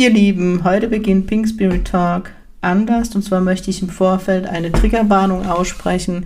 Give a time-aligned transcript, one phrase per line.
[0.00, 4.72] Ihr Lieben, heute beginnt Pink Spirit Talk anders und zwar möchte ich im Vorfeld eine
[4.72, 6.24] Triggerwarnung aussprechen.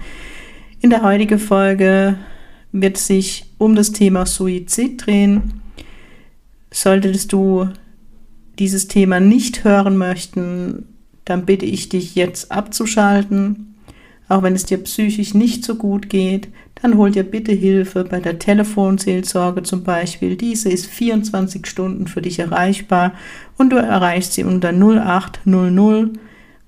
[0.80, 2.16] In der heutigen Folge
[2.70, 5.60] wird sich um das Thema Suizid drehen.
[6.70, 7.68] Solltest du
[8.60, 10.86] dieses Thema nicht hören möchten,
[11.24, 13.74] dann bitte ich dich jetzt abzuschalten.
[14.28, 16.46] Auch wenn es dir psychisch nicht so gut geht,
[16.84, 20.36] dann hol dir bitte Hilfe bei der Telefonseelsorge zum Beispiel.
[20.36, 23.14] Diese ist 24 Stunden für dich erreichbar
[23.56, 26.10] und du erreichst sie unter 0800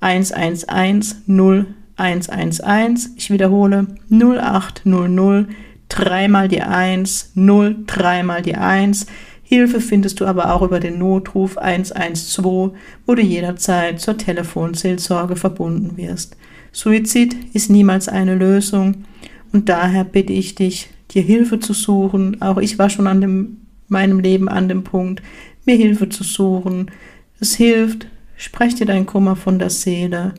[0.01, 3.10] 111 0111.
[3.16, 5.48] Ich wiederhole 0800
[5.91, 9.05] 3 mal die 1 0 3 mal die 1.
[9.43, 12.73] Hilfe findest du aber auch über den Notruf 112,
[13.05, 16.38] wo du jederzeit zur Telefonseelsorge verbunden wirst.
[16.73, 19.05] Suizid ist niemals eine Lösung
[19.56, 22.42] und daher bitte ich dich, dir Hilfe zu suchen.
[22.42, 23.56] Auch ich war schon an dem,
[23.88, 25.23] meinem Leben an dem Punkt,
[25.65, 26.91] mir Hilfe zu suchen.
[27.41, 28.06] Es hilft,
[28.37, 30.34] sprech dir dein Kummer von der Seele,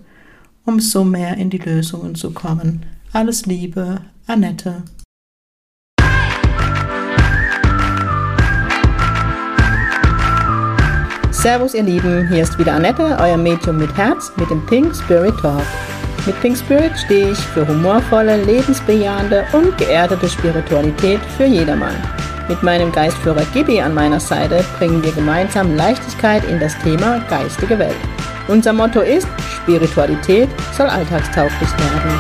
[0.66, 2.86] um so mehr in die Lösungen zu kommen.
[3.12, 4.84] Alles Liebe, Annette.
[11.32, 15.34] Servus ihr Lieben, hier ist wieder Annette, euer Medium mit Herz mit dem Pink Spirit
[15.42, 15.66] Talk.
[16.28, 21.96] Mit Pink Spirit stehe ich für humorvolle, lebensbejahende und geerdete Spiritualität für jedermann.
[22.50, 27.80] Mit meinem Geistführer Gibi an meiner Seite bringen wir gemeinsam Leichtigkeit in das Thema geistige
[27.80, 27.96] Welt.
[28.50, 32.20] Unser Motto ist, Spiritualität soll alltagstauglich werden.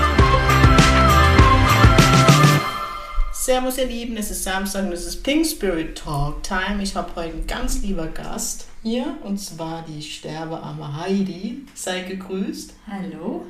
[3.34, 6.82] Servus ihr Lieben, es ist Samstag und es ist Pink Spirit Talk Time.
[6.82, 11.66] Ich habe heute einen ganz lieber Gast hier und zwar die sterbearme Heidi.
[11.76, 12.74] Sei gegrüßt.
[12.90, 13.46] Hallo.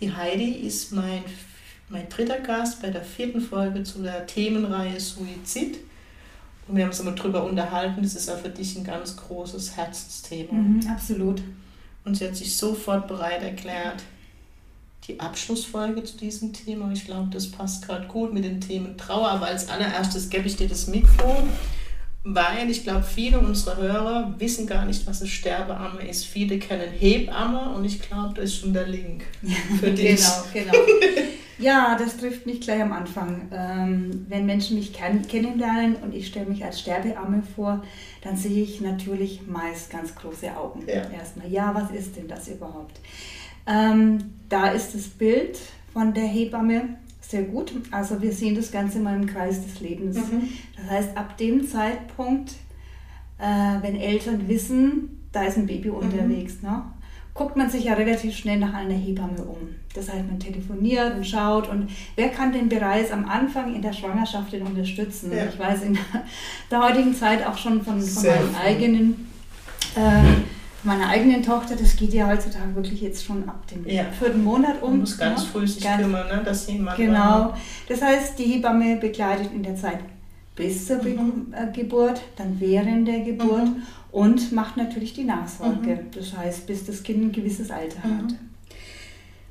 [0.00, 1.22] Die Heidi ist mein,
[1.88, 5.78] mein dritter Gast bei der vierten Folge zu der Themenreihe Suizid.
[6.68, 9.76] Und wir haben uns immer drüber unterhalten, das ist auch für dich ein ganz großes
[9.76, 10.52] Herzensthema.
[10.52, 11.42] Mhm, absolut.
[12.04, 14.02] Und sie hat sich sofort bereit erklärt,
[15.06, 16.90] die Abschlussfolge zu diesem Thema.
[16.92, 19.28] Ich glaube, das passt gerade gut mit den Themen Trauer.
[19.28, 21.44] Aber als allererstes gebe ich dir das Mikro
[22.28, 26.26] weil ich glaube, viele unserer Hörer wissen gar nicht, was eine Sterbeamme ist.
[26.26, 29.24] Viele kennen Hebamme und ich glaube, das ist schon der Link
[29.80, 30.20] für dich.
[30.52, 30.78] genau, genau.
[31.58, 33.48] Ja, das trifft mich gleich am Anfang.
[33.50, 37.82] Ähm, wenn Menschen mich kenn kennenlernen und ich stelle mich als Sterbeamme vor,
[38.22, 40.82] dann sehe ich natürlich meist ganz große Augen.
[40.86, 41.08] Ja.
[41.10, 43.00] Erstmal, ja, was ist denn das überhaupt?
[43.66, 45.58] Ähm, da ist das Bild
[45.92, 46.96] von der Hebamme
[47.28, 47.72] sehr gut.
[47.90, 50.16] Also wir sehen das Ganze mal im Kreis des Lebens.
[50.16, 50.48] Mhm.
[50.76, 52.52] Das heißt, ab dem Zeitpunkt,
[53.38, 55.96] äh, wenn Eltern wissen, da ist ein Baby mhm.
[55.96, 56.82] unterwegs, ne,
[57.34, 59.74] guckt man sich ja relativ schnell nach einer Hebamme um.
[59.94, 63.92] Das heißt, man telefoniert und schaut und wer kann den bereits am Anfang in der
[63.92, 65.32] Schwangerschaft denn unterstützen?
[65.32, 65.46] Ja.
[65.46, 65.98] Ich weiß in
[66.70, 69.28] der heutigen Zeit auch schon von, von meinen eigenen
[69.96, 70.22] äh,
[70.86, 74.04] meiner eigenen Tochter, das geht ja heutzutage wirklich jetzt schon ab dem ja.
[74.04, 74.90] vierten Monat um.
[74.90, 75.48] Man muss ganz ne?
[75.52, 76.42] früh sich ganz, kümmern, ne?
[76.44, 76.96] dass jemand.
[76.96, 77.54] Genau.
[77.88, 79.98] Das heißt, die Hebamme begleitet in der Zeit
[80.56, 81.52] bis zur mhm.
[81.52, 83.82] Äh, Geburt, dann während der Geburt mhm.
[84.10, 85.96] und macht natürlich die Nachsorge.
[85.96, 86.10] Mhm.
[86.14, 88.30] Das heißt, bis das Kind ein gewisses Alter hat.
[88.30, 88.38] Mhm.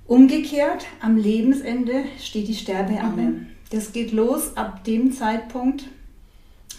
[0.07, 3.22] Umgekehrt, am Lebensende steht die Sterbeamme.
[3.22, 3.47] Mhm.
[3.72, 5.85] Das geht los ab dem Zeitpunkt,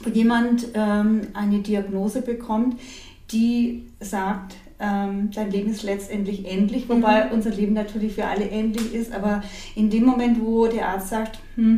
[0.02, 2.78] wo jemand ähm, eine Diagnose bekommt,
[3.32, 7.32] die sagt, ähm, dein Leben ist letztendlich endlich, wobei mhm.
[7.32, 9.42] unser Leben natürlich für alle endlich ist, aber
[9.74, 11.72] in dem Moment, wo der Arzt sagt, hm,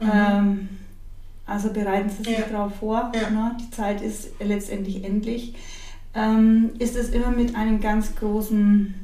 [0.00, 0.10] mhm.
[0.12, 0.68] ähm,
[1.46, 2.46] also bereiten Sie sich ja.
[2.50, 3.28] darauf vor, ja.
[3.28, 5.54] ne, die Zeit ist letztendlich endlich,
[6.14, 8.94] ähm, ist es immer mit einem ganz großen,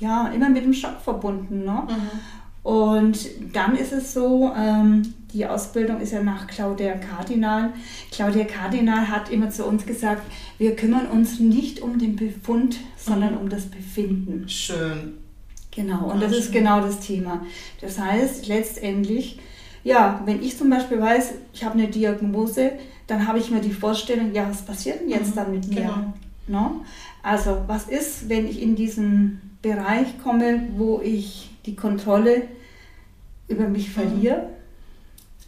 [0.00, 1.64] ja, immer mit einem Schock verbunden.
[1.64, 1.82] Ne?
[1.88, 2.10] Mhm.
[2.64, 7.74] Und dann ist es so, ähm, die Ausbildung ist ja nach Claudia Kardinal.
[8.10, 10.22] Claudia Kardinal hat immer zu uns gesagt,
[10.56, 13.40] wir kümmern uns nicht um den Befund, sondern mhm.
[13.40, 14.48] um das Befinden.
[14.48, 15.18] Schön.
[15.72, 16.40] Genau, und das schön.
[16.40, 17.44] ist genau das Thema.
[17.82, 19.38] Das heißt, letztendlich,
[19.82, 22.72] ja, wenn ich zum Beispiel weiß, ich habe eine Diagnose,
[23.06, 25.34] dann habe ich mir die Vorstellung, ja, was passiert denn jetzt mhm.
[25.36, 25.82] dann mit mir?
[25.82, 26.14] Genau.
[26.46, 26.84] No?
[27.22, 32.42] Also, was ist, wenn ich in diesen Bereich komme, wo ich die Kontrolle
[33.54, 34.50] über mich verliere.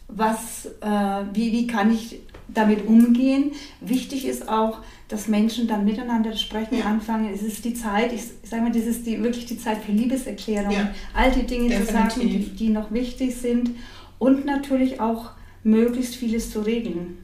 [0.07, 3.51] Was, äh, wie, wie kann ich damit umgehen?
[3.81, 6.85] Wichtig ist auch, dass Menschen dann miteinander sprechen, ja.
[6.85, 7.33] anfangen.
[7.33, 9.91] Es ist die Zeit, ich, ich sage mal, das ist die, wirklich die Zeit für
[9.91, 10.93] Liebeserklärungen, ja.
[11.13, 11.87] all die Dinge Definitiv.
[11.87, 13.71] zu sagen, die, die noch wichtig sind
[14.17, 15.31] und natürlich auch
[15.63, 17.17] möglichst vieles zu regeln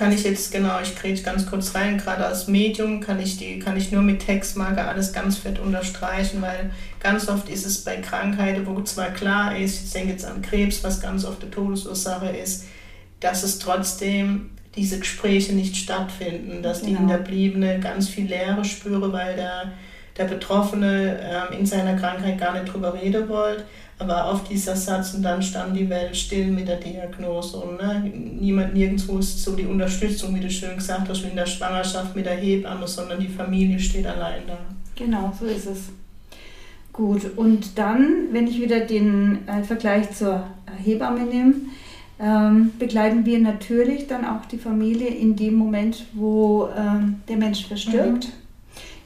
[0.00, 3.58] kann ich jetzt, genau, ich kriege ganz kurz rein, gerade als Medium kann ich, die,
[3.58, 6.70] kann ich nur mit Textmarke alles ganz fett unterstreichen, weil
[7.00, 10.82] ganz oft ist es bei Krankheiten, wo zwar klar ist, ich denke jetzt an Krebs,
[10.82, 12.64] was ganz oft die Todesursache ist,
[13.20, 16.92] dass es trotzdem diese Gespräche nicht stattfinden, dass genau.
[16.92, 19.72] die Hinterbliebene ganz viel Leere spüre, weil der,
[20.16, 23.66] der Betroffene äh, in seiner Krankheit gar nicht drüber reden wollte.
[24.00, 28.10] Aber auf dieser Satz und dann stand die Welt still mit der Diagnose und ne,
[28.40, 32.24] niemand nirgendwo ist so die Unterstützung, wie du schön gesagt hast, in der Schwangerschaft mit
[32.24, 34.58] der Hebamme, sondern die Familie steht allein da.
[34.96, 35.90] Genau, so ist es.
[36.94, 40.44] Gut, und dann, wenn ich wieder den äh, Vergleich zur
[40.82, 41.54] Hebamme nehme,
[42.18, 47.66] ähm, begleiten wir natürlich dann auch die Familie in dem Moment, wo ähm, der Mensch
[47.66, 48.26] verstirbt.
[48.26, 48.32] Mhm.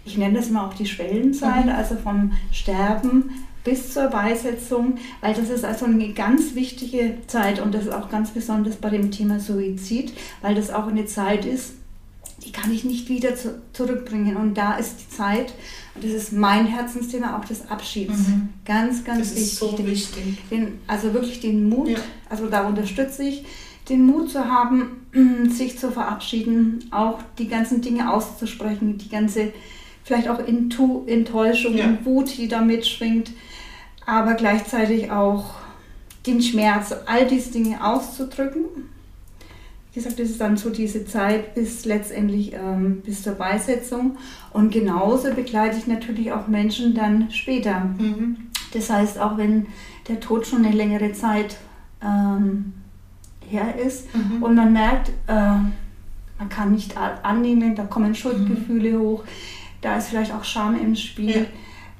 [0.04, 1.72] Ich nenne das mal auch die Schwellenzeit, mhm.
[1.72, 3.30] also vom Sterben
[3.64, 8.10] bis zur Beisetzung, weil das ist also eine ganz wichtige Zeit und das ist auch
[8.10, 10.12] ganz besonders bei dem Thema Suizid,
[10.42, 11.72] weil das auch eine Zeit ist,
[12.44, 14.36] die kann ich nicht wieder zu, zurückbringen.
[14.36, 15.54] Und da ist die Zeit,
[15.94, 18.28] und das ist mein Herzensthema, auch des Abschieds.
[18.28, 18.50] Mhm.
[18.64, 19.52] Ganz, ganz das wichtig.
[19.52, 20.48] Ist so wichtig.
[20.50, 21.98] Den, also wirklich den Mut, ja.
[22.28, 23.44] also da unterstütze ich,
[23.88, 25.06] den Mut zu haben,
[25.50, 29.52] sich zu verabschieden, auch die ganzen Dinge auszusprechen, die ganze,
[30.04, 31.86] vielleicht auch Enttäuschung ja.
[31.86, 33.32] und Wut, die da mitschwingt,
[34.06, 35.56] aber gleichzeitig auch
[36.26, 38.64] den Schmerz, all diese Dinge auszudrücken
[39.94, 44.16] wie gesagt, das ist dann so diese Zeit bis letztendlich ähm, bis zur Beisetzung.
[44.52, 47.92] Und genauso begleite ich natürlich auch Menschen dann später.
[47.96, 48.48] Mhm.
[48.72, 49.66] Das heißt, auch wenn
[50.08, 51.58] der Tod schon eine längere Zeit
[52.02, 52.72] ähm,
[53.48, 54.42] her ist mhm.
[54.42, 59.00] und man merkt, äh, man kann nicht annehmen, da kommen Schuldgefühle mhm.
[59.00, 59.24] hoch,
[59.84, 61.46] da ist vielleicht auch Scham im Spiel.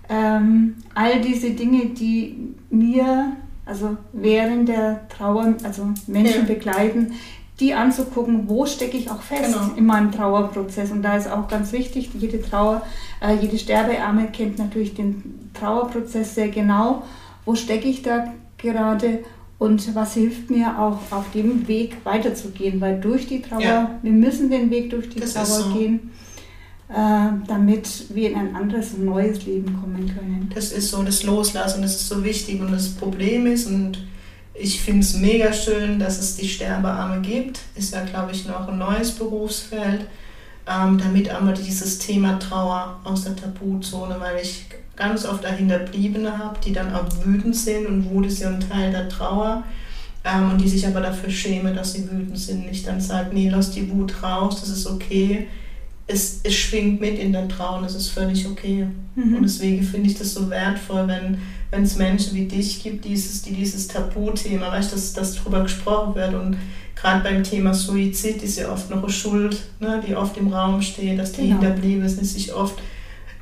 [0.09, 0.37] Ja.
[0.37, 3.37] Ähm, all diese Dinge, die mir
[3.67, 6.55] also während der Trauer, also Menschen ja.
[6.55, 7.13] begleiten,
[7.61, 9.71] die anzugucken, wo stecke ich auch fest genau.
[9.77, 10.91] in meinem Trauerprozess.
[10.91, 12.83] Und da ist auch ganz wichtig, jede Trauer,
[13.21, 17.05] äh, jede Sterbearme kennt natürlich den Trauerprozess sehr genau.
[17.45, 19.21] Wo stecke ich da gerade
[19.59, 22.81] und was hilft mir auch auf dem Weg weiterzugehen?
[22.81, 23.91] Weil durch die Trauer, ja.
[24.03, 25.75] wir müssen den Weg durch die das Trauer so.
[25.75, 26.11] gehen.
[26.89, 30.51] Äh, damit wir in ein anderes, neues Leben kommen können.
[30.55, 34.07] Das ist so, das Loslassen, das ist so wichtig und das Problem ist und
[34.53, 37.61] ich finde es mega schön, dass es die Sterbearme gibt.
[37.75, 40.07] Ist ja, glaube ich, noch ein neues Berufsfeld,
[40.69, 46.59] ähm, damit einmal dieses Thema Trauer aus der Tabuzone, weil ich ganz oft Dahinterbliebene habe,
[46.65, 49.65] die dann auch wütend sind und Wut ist ja ein Teil der Trauer
[50.23, 52.71] ähm, und die sich aber dafür schämen, dass sie wütend sind.
[52.71, 55.49] Ich dann sage, nee, lass die Wut raus, das ist okay.
[56.07, 58.87] Es, es schwingt mit in der Trauer und es ist völlig okay.
[59.15, 59.37] Mhm.
[59.37, 61.39] Und deswegen finde ich das so wertvoll, wenn
[61.75, 66.15] wenn es Menschen wie dich gibt, dieses, die dieses Tabuthema, weißt dass, dass darüber gesprochen
[66.15, 66.35] wird.
[66.35, 66.57] Und
[66.95, 70.81] gerade beim Thema Suizid ist ja oft noch eine Schuld, ne, die oft im Raum
[70.83, 71.61] steht, dass die genau.
[71.61, 72.79] Hinterbliebenen sich oft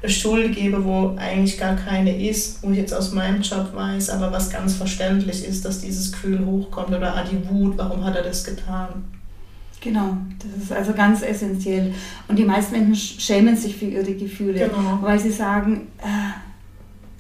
[0.03, 4.11] eine Schuld gebe, wo eigentlich gar keine ist, wo ich jetzt aus meinem Job weiß,
[4.11, 8.17] aber was ganz verständlich ist, dass dieses Gefühl hochkommt oder ah, die Wut, warum hat
[8.17, 9.05] er das getan?
[9.83, 11.93] Genau, das ist also ganz essentiell.
[12.29, 14.99] Und die meisten Menschen schämen sich für ihre Gefühle, genau.
[15.03, 16.33] weil sie sagen, äh,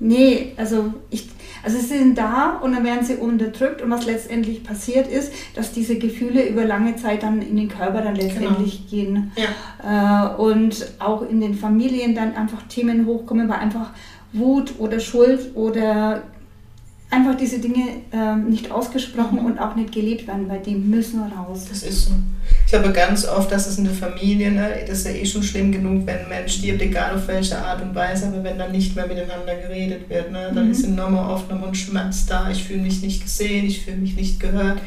[0.05, 1.29] Nee, also ich,
[1.62, 5.70] also sie sind da und dann werden sie unterdrückt und was letztendlich passiert ist, dass
[5.70, 8.91] diese Gefühle über lange Zeit dann in den Körper dann letztendlich genau.
[8.91, 10.35] gehen ja.
[10.35, 13.91] äh, und auch in den Familien dann einfach Themen hochkommen, weil einfach
[14.32, 16.25] Wut oder Schuld oder
[17.12, 19.47] einfach diese Dinge äh, nicht ausgesprochen mhm.
[19.47, 21.67] und auch nicht gelebt werden, weil die müssen raus.
[21.69, 22.12] Das ist so.
[22.67, 25.43] Ich habe ganz oft, dass es in der Familie, ne, das ist ja eh schon
[25.43, 28.72] schlimm genug, wenn ein Mensch stirbt, egal auf welche Art und Weise, aber wenn dann
[28.72, 30.72] nicht mehr miteinander geredet wird, ne, dann mhm.
[30.72, 34.17] ist enormer oft noch ein Schmerz da, ich fühle mich nicht gesehen, ich fühle mich
[34.17, 34.81] nicht gehört.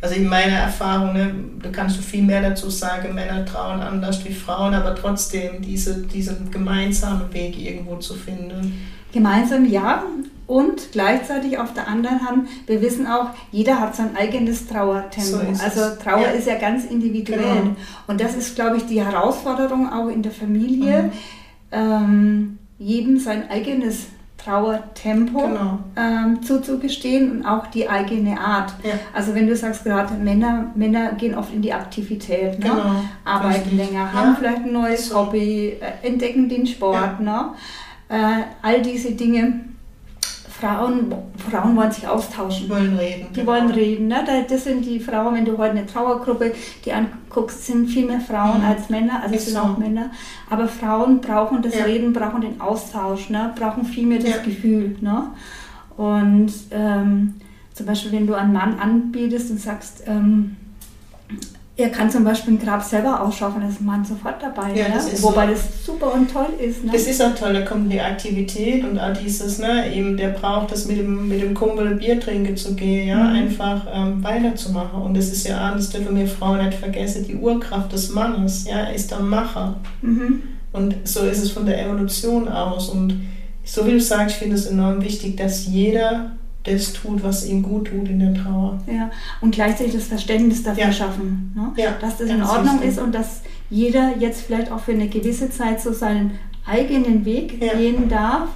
[0.00, 4.24] Also in meiner Erfahrung, ne, da kannst du viel mehr dazu sagen, Männer trauen anders
[4.24, 8.80] wie Frauen, aber trotzdem diese, diesen gemeinsamen Weg irgendwo zu finden.
[9.12, 10.04] Gemeinsam ja,
[10.46, 15.38] und gleichzeitig auf der anderen Hand, wir wissen auch, jeder hat sein eigenes Trauertempo.
[15.52, 16.28] So also Trauer ja.
[16.28, 17.62] ist ja ganz individuell.
[17.62, 17.76] Genau.
[18.06, 21.10] Und das ist, glaube ich, die Herausforderung auch in der Familie, mhm.
[21.72, 25.78] ähm, jedem sein eigenes Trauertempo genau.
[25.96, 28.72] ähm, zuzugestehen und auch die eigene Art.
[28.84, 28.92] Ja.
[29.12, 32.66] Also wenn du sagst gerade, Männer, Männer gehen oft in die Aktivität, ne?
[32.66, 33.04] genau.
[33.24, 33.88] arbeiten Richtig.
[33.90, 35.16] länger, haben vielleicht ein neues so.
[35.16, 37.18] Hobby, äh, entdecken den Sport.
[37.18, 37.54] Ne?
[38.08, 39.64] Äh, all diese Dinge
[40.60, 41.14] Frauen,
[41.50, 42.64] Frauen wollen sich austauschen.
[42.64, 43.26] Die wollen reden.
[43.30, 43.52] Die genau.
[43.52, 44.08] wollen reden.
[44.08, 44.24] Ne?
[44.48, 46.52] Das sind die Frauen, wenn du heute eine Trauergruppe
[46.84, 48.66] die anguckst, sind viel mehr Frauen mhm.
[48.66, 49.60] als Männer, also es sind so.
[49.60, 50.10] auch Männer.
[50.48, 51.84] Aber Frauen brauchen das ja.
[51.84, 53.52] Reden, brauchen den Austausch, ne?
[53.58, 54.42] brauchen viel mehr das ja.
[54.42, 54.96] Gefühl.
[55.00, 55.30] Ne?
[55.96, 57.34] Und ähm,
[57.74, 60.56] zum Beispiel, wenn du einen Mann anbietest und sagst, ähm,
[61.78, 64.68] Er kann zum Beispiel ein Grab selber ausschaffen, da ist ein Mann sofort dabei.
[64.74, 64.94] Ja, ne?
[64.94, 65.52] das ist Wobei so.
[65.52, 66.82] das super und toll ist.
[66.84, 66.90] Ne?
[66.92, 70.72] Das ist auch toll, da kommt die Aktivität und auch dieses, ne, eben der braucht
[70.72, 73.36] das mit dem, mit dem Kumpel Bier trinken zu gehen, ja, Mhm.
[73.36, 75.02] einfach ähm, weiterzumachen.
[75.02, 78.64] Und das ist ja auch, das dürfen wir Frauen nicht vergessen, die Urkraft des Mannes,
[78.66, 79.76] ja, er ist der Macher.
[80.00, 80.42] mhm.
[80.72, 82.88] Und so ist es von der Evolution aus.
[82.90, 83.20] Und
[83.64, 86.35] so wie du sagst, ich finde es enorm wichtig, dass jeder
[86.66, 88.78] das tut, was ihm gut tut in der Trauer.
[88.86, 90.92] Ja, und gleichzeitig das Verständnis dafür Ja.
[90.92, 91.72] schaffen, ne?
[91.82, 92.90] Ja, dass das in Ordnung wichtig.
[92.90, 96.32] ist und dass jeder jetzt vielleicht auch für eine gewisse Zeit so seinen
[96.66, 97.74] eigenen Weg Ja.
[97.74, 98.48] gehen darf.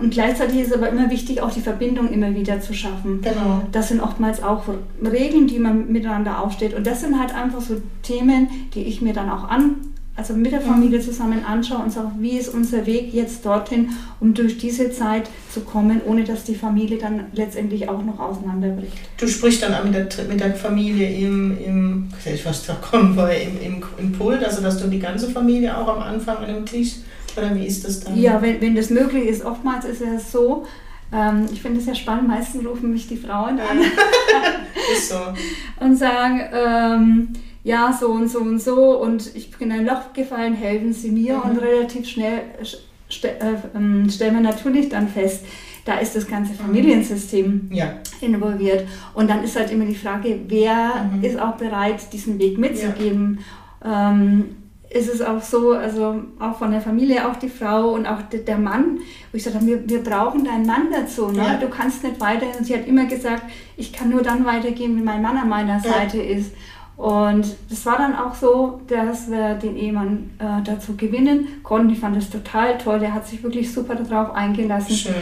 [0.00, 3.20] Und gleichzeitig ist aber immer wichtig, auch die Verbindung immer wieder zu schaffen.
[3.22, 3.62] Genau.
[3.70, 4.64] Das sind oftmals auch
[5.00, 6.74] Regeln, die man miteinander aufsteht.
[6.74, 9.76] Und das sind halt einfach so Themen, die ich mir dann auch an,
[10.16, 13.90] also mit der Familie zusammen anschaue und sage, wie ist unser Weg jetzt dorthin,
[14.20, 18.92] um durch diese Zeit zu kommen, ohne dass die Familie dann letztendlich auch noch auseinanderbricht.
[19.18, 23.30] Du sprichst dann auch mit der, mit der Familie im, im ich weiß kommen wir,
[23.40, 26.66] im, im, im Pult, also dass du die ganze Familie auch am Anfang an dem
[26.66, 26.94] Tisch,
[27.36, 28.16] oder wie ist das dann?
[28.16, 29.44] Ja, wenn, wenn das möglich ist.
[29.44, 30.64] Oftmals ist es so,
[31.12, 33.78] ähm, ich finde es ja spannend, meistens rufen mich die Frauen an
[35.08, 35.16] so.
[35.84, 37.28] und sagen, ähm,
[37.64, 41.10] ja, so und so und so und ich bin in ein Loch gefallen, helfen Sie
[41.10, 41.50] mir Mhm.
[41.50, 43.30] und relativ schnell st äh,
[43.74, 45.44] ähm, stellen wir natürlich dann fest,
[45.84, 48.86] da ist das ganze Familiensystem Ja, involviert.
[49.14, 51.22] Und dann ist halt immer die Frage, wer Mhm.
[51.24, 53.40] ist auch bereit, diesen Weg mitzugeben.
[53.84, 54.56] Ähm,
[54.90, 58.44] ist es auch so, also auch von der Familie, auch die Frau und auch de-
[58.44, 58.98] der Mann,
[59.30, 61.28] wo ich gesagt habe, wir, wir brauchen deinen Mann dazu.
[61.32, 61.38] Ne?
[61.38, 61.56] Ja.
[61.58, 62.46] Du kannst nicht weiter.
[62.56, 63.42] Und sie hat immer gesagt,
[63.76, 65.92] ich kann nur dann weitergehen, wenn mein Mann an meiner Ja.
[65.92, 66.52] Seite ist.
[66.96, 71.90] Und das war dann auch so, dass wir den Ehemann äh, dazu gewinnen konnten.
[71.90, 73.00] Ich fand das total toll.
[73.00, 74.94] Der hat sich wirklich super darauf eingelassen.
[74.94, 75.14] schön.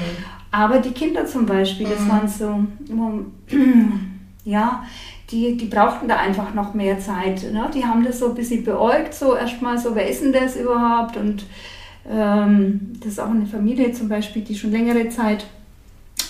[0.50, 2.08] Aber die Kinder zum Beispiel, das Mhm.
[2.10, 2.64] waren so,
[4.44, 4.84] ja,
[5.30, 7.50] die, die brauchten da einfach noch mehr Zeit.
[7.52, 7.70] Ne?
[7.74, 11.16] Die haben das so ein bisschen beäugt, so erstmal so, wer ist denn das überhaupt?
[11.16, 11.46] Und
[12.10, 15.46] ähm, das ist auch eine Familie zum Beispiel, die schon längere Zeit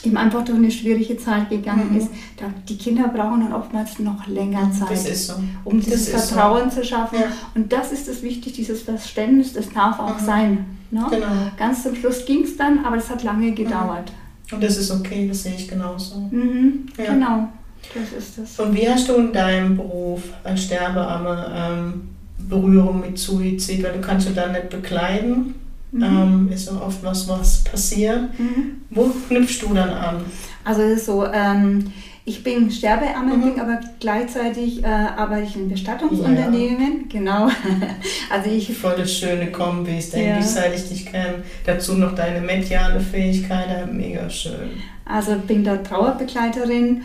[0.04, 1.99] eben einfach durch eine schwierige Zeit gegangen Mhm.
[1.99, 2.09] ist.
[2.37, 5.35] Da, die Kinder brauchen dann oftmals noch länger Zeit so.
[5.64, 6.35] um Das dieses ist so.
[6.35, 7.18] Vertrauen zu schaffen.
[7.21, 7.26] Ja.
[7.54, 10.25] Und das ist das Wichtige, dieses Verständnis, das darf auch Mhm.
[10.25, 10.66] sein.
[10.90, 11.06] Ne?
[11.11, 11.26] Genau.
[11.56, 14.12] Ganz zum Schluss ging es dann, aber es hat lange gedauert.
[14.50, 16.18] Und das ist okay, das sehe ich genauso.
[16.30, 16.87] Mhm.
[16.99, 17.12] Ja.
[17.14, 17.49] Genau,
[17.94, 18.59] das ist das.
[18.66, 22.09] Und wie hast du in deinem Beruf als Sterbeamme ähm,
[22.49, 23.82] Berührung mit Suizid?
[23.82, 25.54] Weil du kannst du dann nicht begleiten.
[25.92, 26.02] Mhm.
[26.02, 28.38] Ähm, ist so oft was, was passiert.
[28.38, 28.80] Mhm.
[28.90, 30.16] Wo knüpfst du dann an?
[30.64, 31.92] Also es ist so, ähm,
[32.25, 33.61] ich bin Sterbeamme, Mhm.
[33.61, 37.08] aber gleichzeitig äh, arbeite ich in Bestattungsunternehmen.
[37.08, 37.49] Genau.
[38.30, 40.38] also ich Voll das schöne Kombis, denke Ja.
[40.38, 41.42] ich, seit ich dich kenne.
[41.66, 44.70] Dazu noch deine mediale Fähigkeit, ja, mega schön.
[45.04, 47.02] Also bin da Trauerbegleiterin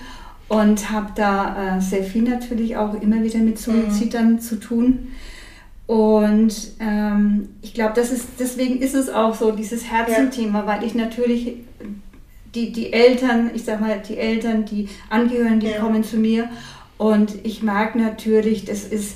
[0.50, 5.10] und habe da äh, sehr viel natürlich auch immer wieder mit Suizid dann zu tun.
[5.88, 10.94] Und ähm, ich glaube, das ist, deswegen ist es auch so, dieses Herzenthema, weil ich
[10.96, 11.54] natürlich
[12.54, 15.80] die, die Eltern, ich sag mal, die Eltern, die Angehörigen, die Ja.
[15.80, 16.50] kommen zu mir
[16.98, 19.16] und ich merke natürlich, das ist,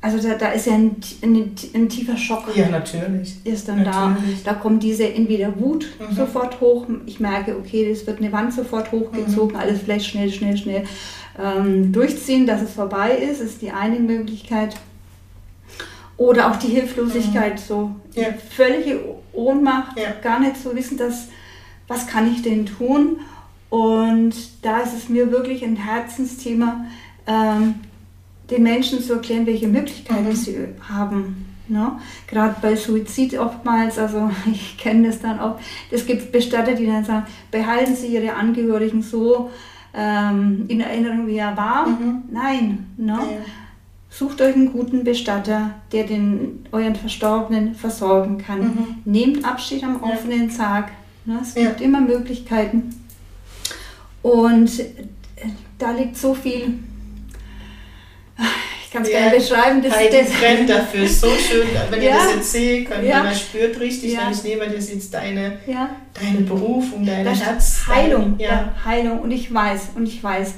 [0.00, 3.34] also da, da ist ja ein, ein, ein tiefer Schock Ja, natürlich.
[3.44, 4.10] ist dann da.
[4.10, 4.44] Natürlich.
[4.44, 6.14] Da kommt diese entweder Wut Mhm.
[6.14, 6.86] sofort hoch.
[7.06, 9.60] Ich merke, okay, es wird eine Wand sofort hochgezogen, Mhm.
[9.60, 10.84] alles vielleicht schnell, schnell, schnell
[11.42, 14.76] ähm, durchziehen, dass es vorbei ist, ist die eine Möglichkeit.
[16.18, 18.28] Oder auch die Hilflosigkeit, so die Ja.
[18.50, 19.00] völlige
[19.32, 20.10] Ohnmacht, Ja.
[20.22, 21.28] gar nicht zu wissen, dass,
[21.86, 23.20] was kann ich denn tun?
[23.70, 26.84] Und da ist es mir wirklich ein Herzensthema,
[27.26, 27.76] ähm,
[28.50, 30.32] den Menschen zu erklären, welche Möglichkeiten Mhm.
[30.34, 30.56] sie
[30.88, 31.44] haben.
[31.68, 31.92] Ne?
[32.26, 35.58] Gerade bei Suizid oftmals, also ich kenne das dann auch,
[35.90, 39.50] es gibt Bestatter, die dann sagen, behalten Sie Ihre Angehörigen so
[39.94, 41.86] ähm, in Erinnerung, wie er war.
[41.86, 42.22] Mhm.
[42.32, 43.12] Nein, ne?
[43.20, 43.26] Ja.
[44.18, 48.60] Sucht euch einen guten Bestatter, der den euren Verstorbenen versorgen kann.
[48.60, 48.86] Mhm.
[49.04, 50.12] Nehmt Abschied am Ja.
[50.12, 50.88] offenen Sarg.
[51.24, 51.38] Ne?
[51.40, 51.68] Es Ja.
[51.68, 52.94] gibt immer Möglichkeiten.
[54.22, 54.86] Und äh,
[55.78, 56.74] da liegt so viel,
[58.84, 59.20] ich kann es Ja.
[59.20, 62.16] gar nicht beschreiben, das, das, brennt dafür, ist so schön, wenn ihr Ja.
[62.16, 63.22] das jetzt sehen könnt, Ja.
[63.22, 64.22] man spürt richtig, Ja.
[64.26, 67.82] wenn ich neben dir sitzt, deine, ja, deine Berufung, dein das Herz.
[67.86, 68.48] Heilung, Ja.
[68.48, 68.74] ja.
[68.84, 69.20] Heilung.
[69.20, 70.54] Und ich weiß, und ich weiß,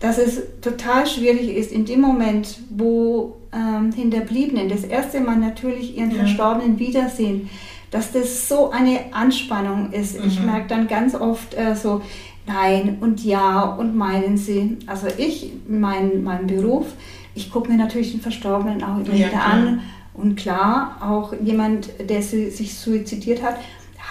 [0.00, 5.96] dass es total schwierig ist, in dem Moment, wo ähm, Hinterbliebenen das erste Mal natürlich
[5.96, 6.18] ihren Ja.
[6.18, 7.50] Verstorbenen wiedersehen,
[7.90, 10.16] dass das so eine Anspannung ist.
[10.24, 10.46] Ich Mhm.
[10.46, 12.00] merke dann ganz oft äh, so,
[12.46, 14.78] nein und ja und meinen sie.
[14.86, 16.86] Also ich, mein, mein Beruf,
[17.34, 19.52] ich gucke mir natürlich den Verstorbenen auch immer Ja, wieder klar.
[19.52, 19.80] an.
[20.14, 23.56] Und klar, auch jemand, der si- sich suizidiert hat,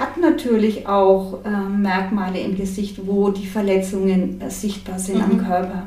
[0.02, 5.46] hat natürlich auch äh, Merkmale im Gesicht, wo die Verletzungen äh, sichtbar sind am Mhm.
[5.46, 5.84] Körper.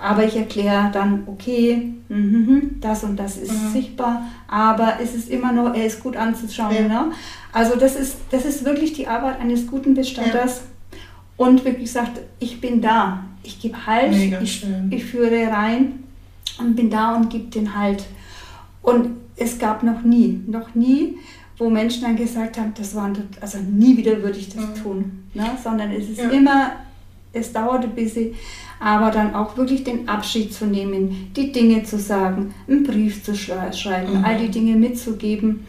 [0.00, 3.72] Aber ich erkläre dann, okay, mhm, das und das ist mhm.
[3.72, 6.74] sichtbar, aber es ist immer noch, er ist gut anzuschauen.
[6.74, 6.88] Ja.
[6.88, 7.12] Ne?
[7.52, 10.62] Also das ist, das ist wirklich die Arbeit eines guten Bestatters
[10.92, 10.98] ja.
[11.38, 16.04] und wirklich sagt, ich bin da, ich gebe Halt, ich, ich führe rein
[16.58, 18.04] und bin da und gebe den Halt.
[18.82, 21.16] Und es gab noch nie, noch nie,
[21.58, 24.82] wo Menschen dann gesagt haben, das war, also nie wieder würde ich das mhm.
[24.82, 25.50] tun, ne?
[25.62, 26.30] sondern es ist ja.
[26.30, 26.72] immer,
[27.32, 28.34] es dauert ein bisschen,
[28.80, 33.34] aber dann auch wirklich den Abschied zu nehmen, die Dinge zu sagen, einen Brief zu
[33.34, 34.24] schreiben, mhm.
[34.24, 35.66] all die Dinge mitzugeben.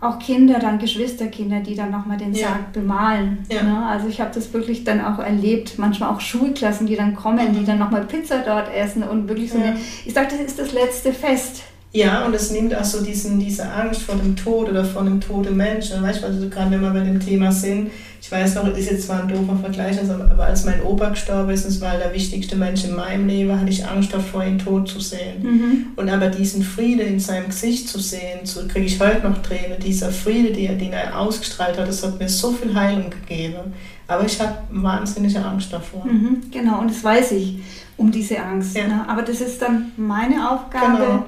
[0.00, 2.48] Auch Kinder, dann Geschwisterkinder, die dann nochmal den ja.
[2.48, 3.38] Sarg bemalen.
[3.50, 3.62] Ja.
[3.62, 3.86] Ne?
[3.86, 7.58] Also ich habe das wirklich dann auch erlebt, manchmal auch Schulklassen, die dann kommen, mhm.
[7.58, 10.72] die dann nochmal Pizza dort essen und wirklich so eine, ich sage, das ist das
[10.72, 11.62] letzte Fest.
[11.94, 15.20] Ja, und es nimmt auch so diesen, diese Angst vor dem Tod oder vor einem
[15.20, 16.02] toten Menschen.
[16.02, 19.06] Weißt du, also gerade wenn wir bei dem Thema sind, ich weiß noch, ist jetzt
[19.06, 22.56] zwar ein doofer Vergleich, also, aber als mein Opa gestorben ist, das war der wichtigste
[22.56, 25.42] Mensch in meinem Leben, hatte ich Angst davor, ihn tot zu sehen.
[25.42, 25.86] Mhm.
[25.94, 29.78] Und aber diesen Friede in seinem Gesicht zu sehen, so kriege ich heute noch Tränen,
[29.78, 33.72] dieser Friede, den er ausgestrahlt hat, das hat mir so viel Heilung gegeben.
[34.08, 36.04] Aber ich habe wahnsinnige Angst davor.
[36.04, 37.58] Mhm, genau, und das weiß ich
[37.96, 38.76] um diese Angst.
[38.76, 38.88] Ja.
[38.88, 39.04] Ne?
[39.06, 40.96] Aber das ist dann meine Aufgabe.
[40.96, 41.24] Genau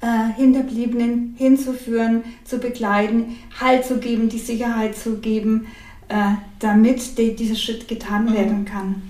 [0.00, 5.66] äh, Hinterbliebenen hinzuführen, zu begleiten, Halt zu geben, die Sicherheit zu geben,
[6.08, 8.34] äh, damit die, dieser Schritt getan mhm.
[8.34, 9.02] werden kann.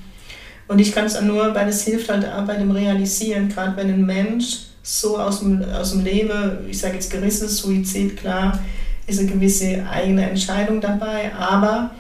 [0.69, 3.89] Und ich kann es nur, weil es hilft halt auch bei dem Realisieren, gerade wenn
[3.89, 8.59] ein Mensch so aus dem, aus dem Leben, ich sage jetzt gerissenes Suizid, klar,
[9.07, 11.91] ist eine gewisse eigene Entscheidung dabei, aber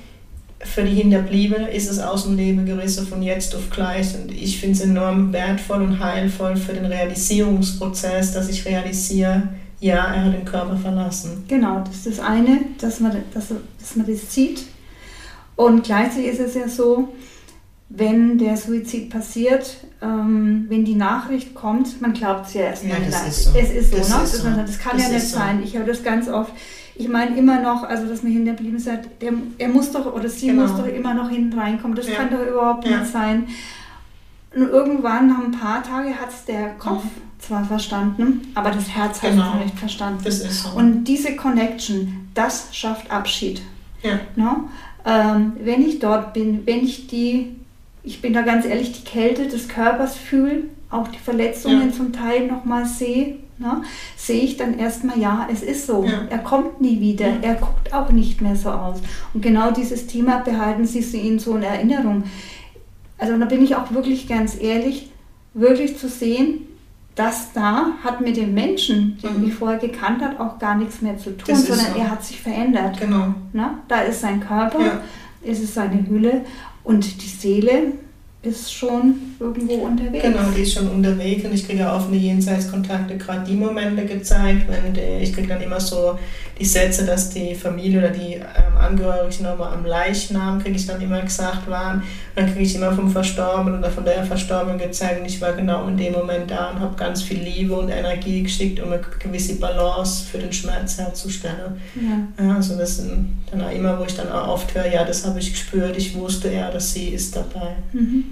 [0.63, 4.15] für die Hinterbliebene ist es aus dem Leben gerissen von jetzt auf gleich.
[4.15, 9.49] Und ich finde es enorm wertvoll und heilvoll für den Realisierungsprozess, dass ich realisiere,
[9.81, 11.45] ja, er hat den Körper verlassen.
[11.49, 14.67] Genau, das ist das eine, dass man, dass, dass man das sieht.
[15.57, 17.09] Und gleichzeitig ist es ja so,
[17.89, 23.07] wenn der Suizid passiert, ähm, wenn die Nachricht kommt, man glaubt es ja erstmal ja,
[23.07, 23.59] das Ist so.
[23.59, 24.23] Es ist so, das, ne?
[24.23, 24.49] ist so.
[24.49, 25.63] das kann das ja nicht sein.
[25.65, 26.53] Ich habe das ganz oft
[27.01, 30.49] ich meine immer noch, also dass mir hinterblieben ist, der, er muss doch oder sie
[30.49, 30.63] genau.
[30.63, 31.97] muss doch immer noch hinten reinkommen.
[31.97, 32.17] Das ja.
[32.17, 32.99] kann doch überhaupt ja.
[32.99, 33.49] nicht sein.
[34.55, 37.11] Und irgendwann, nach ein paar Tagen, hat es der Kopf mhm.
[37.39, 39.33] zwar verstanden, aber das Herz genau.
[39.33, 40.21] hat es noch nicht verstanden.
[40.25, 40.77] Das ist so.
[40.77, 43.63] Und diese Connection, das schafft Abschied.
[44.03, 44.21] Ja.
[44.37, 44.69] No?
[45.07, 47.57] Ähm, wenn ich dort bin, wenn ich die,
[48.03, 51.93] ich bin da ganz ehrlich, die Kälte des Körpers fühle, auch die Verletzungen ja.
[51.95, 53.83] zum Teil nochmal sehe, ne,
[54.17, 56.05] sehe ich dann erstmal, ja, es ist so.
[56.05, 56.27] Ja.
[56.31, 57.29] Er kommt nie wieder.
[57.29, 57.39] Ja.
[57.43, 58.99] Er guckt auch nicht mehr so aus.
[59.35, 62.25] Und genau dieses Thema behalten Sie ihn so in Erinnerung.
[63.19, 65.11] Also da bin ich auch wirklich ganz ehrlich,
[65.53, 66.67] wirklich zu sehen,
[67.15, 69.49] das da hat mit dem Menschen, den mhm.
[69.49, 71.99] ich vorher gekannt habe, auch gar nichts mehr zu tun, sondern so.
[71.99, 72.99] er hat sich verändert.
[72.99, 73.35] Genau.
[73.53, 75.01] Na, da ist sein Körper, ja.
[75.43, 76.47] es ist seine Hülle
[76.83, 77.93] und die Seele
[78.43, 80.23] ist schon irgendwo unterwegs.
[80.23, 84.67] Genau, die ist schon unterwegs und ich kriege ja offene Jenseitskontakte gerade die Momente gezeigt,
[84.69, 86.19] wenn die, ich kriege dann immer so
[86.59, 91.03] die Sätze, dass die Familie oder die ähm, Angehörigen nochmal am Leichnam, kriege ich dann
[91.03, 92.03] immer gesagt, waren.
[92.35, 95.87] Dann kriege ich immer vom Verstorbenen oder von der Verstorbenen gezeigt und ich war genau
[95.89, 99.57] in dem Moment da und habe ganz viel Liebe und Energie geschickt, um eine gewisse
[99.57, 101.81] Balance für den Schmerz herzustellen.
[101.97, 102.45] Ja.
[102.45, 105.27] ja also das sind dann auch immer, wo ich dann auch oft höre, ja, das
[105.27, 107.77] habe ich gespürt, ich wusste ja, dass sie ist dabei.
[107.93, 108.25] Mhm.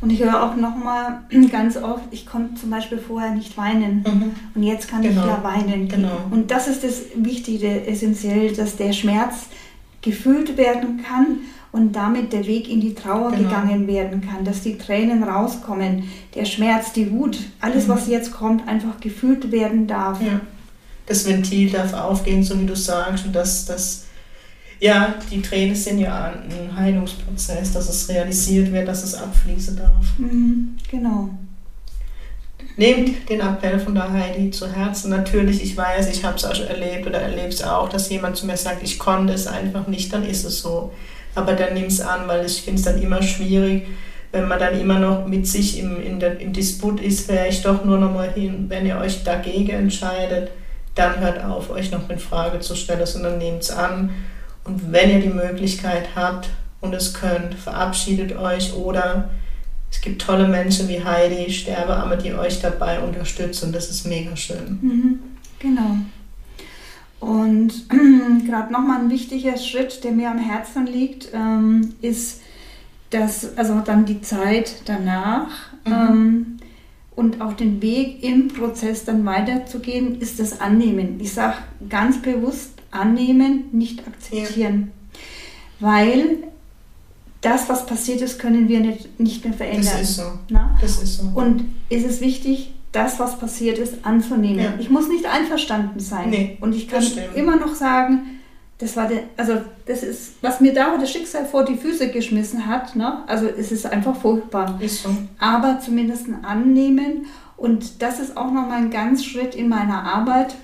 [0.00, 1.20] Und ich höre auch nochmal
[1.50, 4.32] ganz oft, ich konnte zum Beispiel vorher nicht weinen mhm.
[4.54, 5.22] und jetzt kann genau.
[5.22, 5.88] ich ja weinen.
[5.88, 6.20] Genau.
[6.30, 9.46] Und das ist das Wichtige, essentiell, dass der Schmerz
[10.02, 11.38] gefühlt werden kann
[11.74, 13.42] und damit der Weg in die Trauer genau.
[13.42, 16.04] gegangen werden kann, dass die Tränen rauskommen,
[16.36, 17.92] der Schmerz, die Wut, alles, mhm.
[17.92, 20.22] was jetzt kommt, einfach gefühlt werden darf.
[20.22, 20.40] Ja.
[21.06, 24.04] Das Ventil darf aufgehen, so wie du sagst, und dass das
[24.78, 30.18] ja, die Tränen sind ja ein Heilungsprozess, dass es realisiert wird, dass es abfließen darf.
[30.18, 31.30] Mhm, genau.
[32.76, 35.10] Nehmt den Appell von der Heidi zu Herzen.
[35.10, 38.46] Natürlich, ich weiß, ich habe es auch erlebt oder erlebe es auch, dass jemand zu
[38.46, 40.92] mir sagt, ich konnte es einfach nicht, dann ist es so.
[41.34, 43.86] Aber dann nimm es an, weil ich finde es dann immer schwierig,
[44.32, 47.84] wenn man dann immer noch mit sich im, in der, im Disput ist, ich doch
[47.84, 50.50] nur noch mal hin, wenn ihr euch dagegen entscheidet,
[50.94, 54.10] dann hört auf, euch noch in Frage zu stellen, sondern nehmt es an
[54.64, 56.48] und wenn ihr die Möglichkeit habt
[56.80, 59.30] und es könnt, verabschiedet euch oder
[59.90, 63.72] es gibt tolle Menschen wie Heidi, Sterbeamme, die euch dabei unterstützen.
[63.72, 64.78] Das ist mega schön.
[64.80, 65.18] Mhm,
[65.60, 65.98] genau.
[67.24, 67.88] Und
[68.46, 72.42] gerade nochmal ein wichtiger Schritt, der mir am Herzen liegt, ähm, ist,
[73.08, 75.48] dass also dann die Zeit danach
[75.86, 75.92] mhm.
[75.92, 76.56] ähm,
[77.16, 81.18] und auch den Weg im Prozess dann weiterzugehen, ist das Annehmen.
[81.18, 81.56] Ich sage
[81.88, 84.92] ganz bewusst annehmen, nicht akzeptieren.
[85.80, 85.88] Ja.
[85.88, 86.38] Weil
[87.40, 89.92] das, was passiert ist, können wir nicht, nicht mehr verändern.
[89.92, 90.38] Das ist so.
[90.50, 90.76] Na?
[90.82, 91.30] Das ist so.
[91.34, 94.64] Und ist es wichtig, das, was passiert ist, anzunehmen.
[94.64, 94.74] Ja.
[94.78, 96.30] Ich muss nicht einverstanden sein.
[96.30, 97.04] Nee, und ich kann
[97.34, 98.40] immer noch sagen,
[98.78, 99.54] das war der, also
[99.86, 103.24] das ist, was mir da das Schicksal vor die Füße geschmissen hat, ne?
[103.26, 104.78] Also es ist einfach furchtbar.
[104.80, 105.10] Ist so.
[105.38, 107.26] Aber zumindest annehmen.
[107.56, 110.56] Und das ist auch nochmal ein ganz Schritt in meiner Arbeit.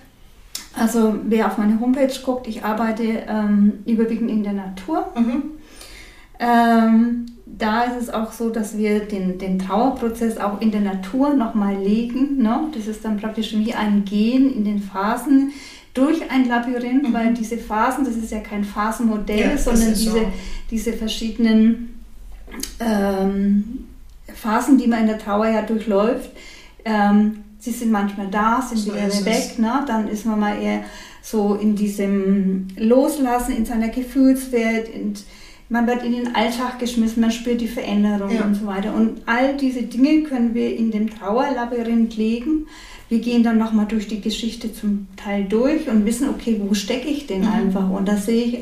[0.75, 5.09] Also wer auf meine Homepage guckt, ich arbeite ähm, überwiegend in der Natur.
[5.17, 5.43] Mhm.
[6.39, 7.27] Ähm,
[7.59, 11.77] da ist es auch so, dass wir den, den Trauerprozess auch in der Natur nochmal
[11.77, 12.43] legen.
[12.43, 12.69] Ne?
[12.75, 15.53] Das ist dann praktisch wie ein Gehen in den Phasen
[15.93, 17.13] durch ein Labyrinth, mhm.
[17.13, 20.33] weil diese Phasen, das ist ja kein Phasenmodell, ja, sondern diese, so.
[20.71, 22.01] diese verschiedenen
[22.79, 23.87] ähm,
[24.33, 26.31] Phasen, die man in der Trauer ja durchläuft.
[26.85, 29.85] Ähm, sie sind manchmal da, sind so wieder weg, ne?
[29.87, 30.85] dann ist man mal eher
[31.23, 35.15] so in diesem Loslassen, in seiner Gefühlswelt, in,
[35.71, 38.45] man wird in den Alltag geschmissen, man spürt die Veränderung ja.
[38.45, 38.93] und so weiter.
[38.93, 42.67] Und all diese Dinge können wir in dem Trauerlabyrinth legen.
[43.09, 47.09] Wir gehen dann nochmal durch die Geschichte zum Teil durch und wissen, okay, wo stecke
[47.09, 47.53] ich denn mhm.
[47.53, 47.89] einfach?
[47.89, 48.59] Und da sehe ich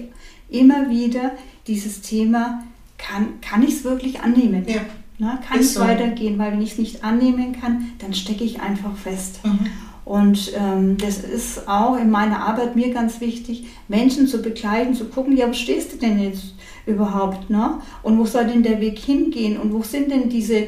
[0.51, 1.33] immer wieder
[1.67, 2.63] dieses Thema,
[2.99, 4.65] kann, kann ich es wirklich annehmen?
[4.69, 4.83] Ja.
[5.19, 5.81] Na, kann ich so.
[5.81, 6.39] weitergehen?
[6.39, 9.41] Weil wenn ich es nicht annehmen kann, dann stecke ich einfach fest.
[9.45, 9.67] Mhm.
[10.05, 15.07] Und ähm, das ist auch in meiner Arbeit mir ganz wichtig, Menschen zu begleiten, zu
[15.07, 16.55] gucken, ja, wo stehst du denn jetzt
[16.89, 17.51] überhaupt?
[17.51, 17.81] Ne?
[18.03, 19.59] Und wo soll denn der Weg hingehen?
[19.59, 20.65] Und wo sind denn diese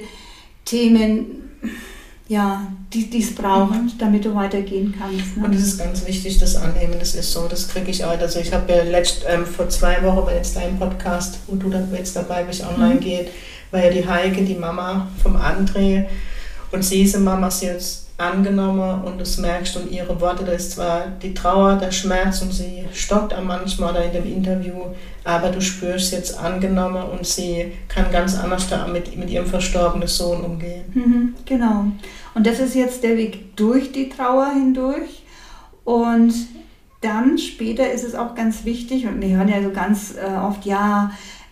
[0.65, 1.51] Themen,
[2.29, 3.93] ja, die es braucht, mhm.
[3.99, 5.37] damit du weitergehen kannst?
[5.37, 5.45] Ne?
[5.45, 8.11] Und das ist ganz wichtig, das Annehmen, das ist so, das kriege ich auch.
[8.11, 11.71] Also ich habe ja letzt, ähm, vor zwei Wochen bei jetzt deinem Podcast, wo du
[11.97, 13.01] jetzt dabei bist, online mhm.
[13.01, 13.29] geht,
[13.71, 16.07] war ja die Heike, die Mama vom André.
[16.73, 20.73] Und sie ist Mama, sie jetzt angenommen und das merkst und ihre Worte, da ist
[20.73, 24.75] zwar die Trauer, der Schmerz und sie stockt auch manchmal da in dem Interview,
[25.25, 30.09] aber du spürst jetzt angenommen und sie kann ganz anders da mit, mit ihrem verstorbenen
[30.09, 30.85] Sohn umgehen.
[30.95, 31.87] Mhm, genau.
[32.35, 35.25] Und das ist jetzt der Weg durch die Trauer hindurch
[35.85, 36.33] und
[37.01, 40.67] dann später ist es auch ganz wichtig, und wir hören ja so ganz äh, oft,
[40.67, 41.11] ja,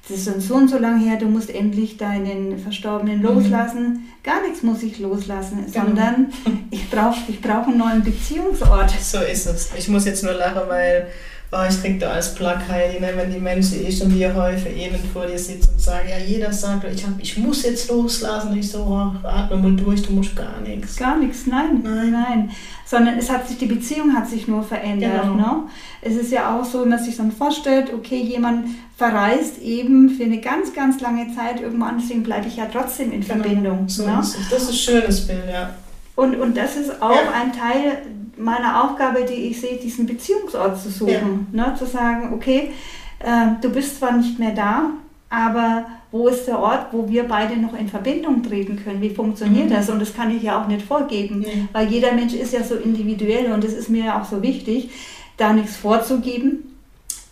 [0.09, 3.25] das ist so und so lange her, du musst endlich deinen Verstorbenen mhm.
[3.25, 3.83] loslassen.
[3.83, 4.03] Mhm.
[4.23, 5.87] Gar nichts muss ich loslassen, genau.
[5.87, 6.33] sondern
[6.71, 8.91] ich brauche ich brauch einen neuen Beziehungsort.
[9.01, 9.71] So ist es.
[9.77, 11.09] Ich muss jetzt nur lachen, weil
[11.51, 14.99] oh, ich kriege da als Plakheit, ne, wenn die Menschen, ich und wir häufig eben
[15.13, 18.57] vor dir sitzen und sagen, ja, jeder sagt, ich, hab, ich muss jetzt loslassen.
[18.57, 20.97] Ich so, oh, atme mal durch, du musst gar nichts.
[20.97, 22.51] Gar nichts, nein, nein, nein.
[22.85, 25.23] Sondern es hat sich, die Beziehung hat sich nur verändert.
[25.23, 25.35] Genau.
[25.35, 25.63] Ne?
[26.03, 30.25] Es ist ja auch so, wenn man sich dann vorstellt, okay, jemand verreist eben für
[30.25, 33.43] eine ganz, ganz lange Zeit irgendwo an, deswegen bleibe ich ja trotzdem in genau.
[33.43, 33.89] Verbindung.
[33.89, 34.17] So ne?
[34.17, 35.71] das ist ein schönes Bild, ja.
[36.19, 37.31] Und, und das ist auch ja.
[37.33, 37.99] ein Teil
[38.37, 41.47] meiner Aufgabe, die ich sehe, diesen Beziehungsort zu suchen.
[41.53, 41.69] Ja.
[41.69, 41.75] Ne?
[41.79, 42.73] Zu sagen, okay,
[43.21, 44.91] äh, du bist zwar nicht mehr da,
[45.31, 49.01] aber wo ist der Ort, wo wir beide noch in Verbindung treten können?
[49.01, 49.75] Wie funktioniert mhm.
[49.75, 49.91] das?
[49.91, 51.69] Und das kann ich ja auch nicht vorgeben, mhm.
[51.73, 54.91] weil jeder Mensch ist ja so individuell und es ist mir ja auch so wichtig,
[55.37, 56.65] da nichts vorzugeben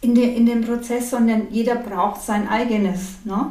[0.01, 3.17] in, de, in dem Prozess, sondern jeder braucht sein eigenes.
[3.25, 3.47] Ne?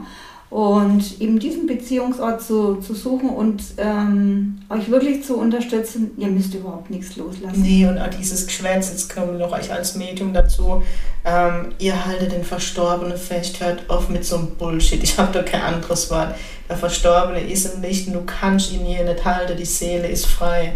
[0.50, 6.54] Und eben diesen Beziehungsort zu, zu suchen und ähm, euch wirklich zu unterstützen, ihr müsst
[6.54, 7.62] überhaupt nichts loslassen.
[7.62, 10.84] Nee, und auch dieses Geschwätz, jetzt kommen noch euch als Medium dazu,
[11.26, 15.42] ähm, ihr haltet den Verstorbenen fest, hört auf mit so einem Bullshit, ich habe da
[15.42, 16.36] kein anderes Wort.
[16.70, 20.28] Der Verstorbene ist im Licht und du kannst ihn hier nicht halten, die Seele ist
[20.28, 20.74] frei.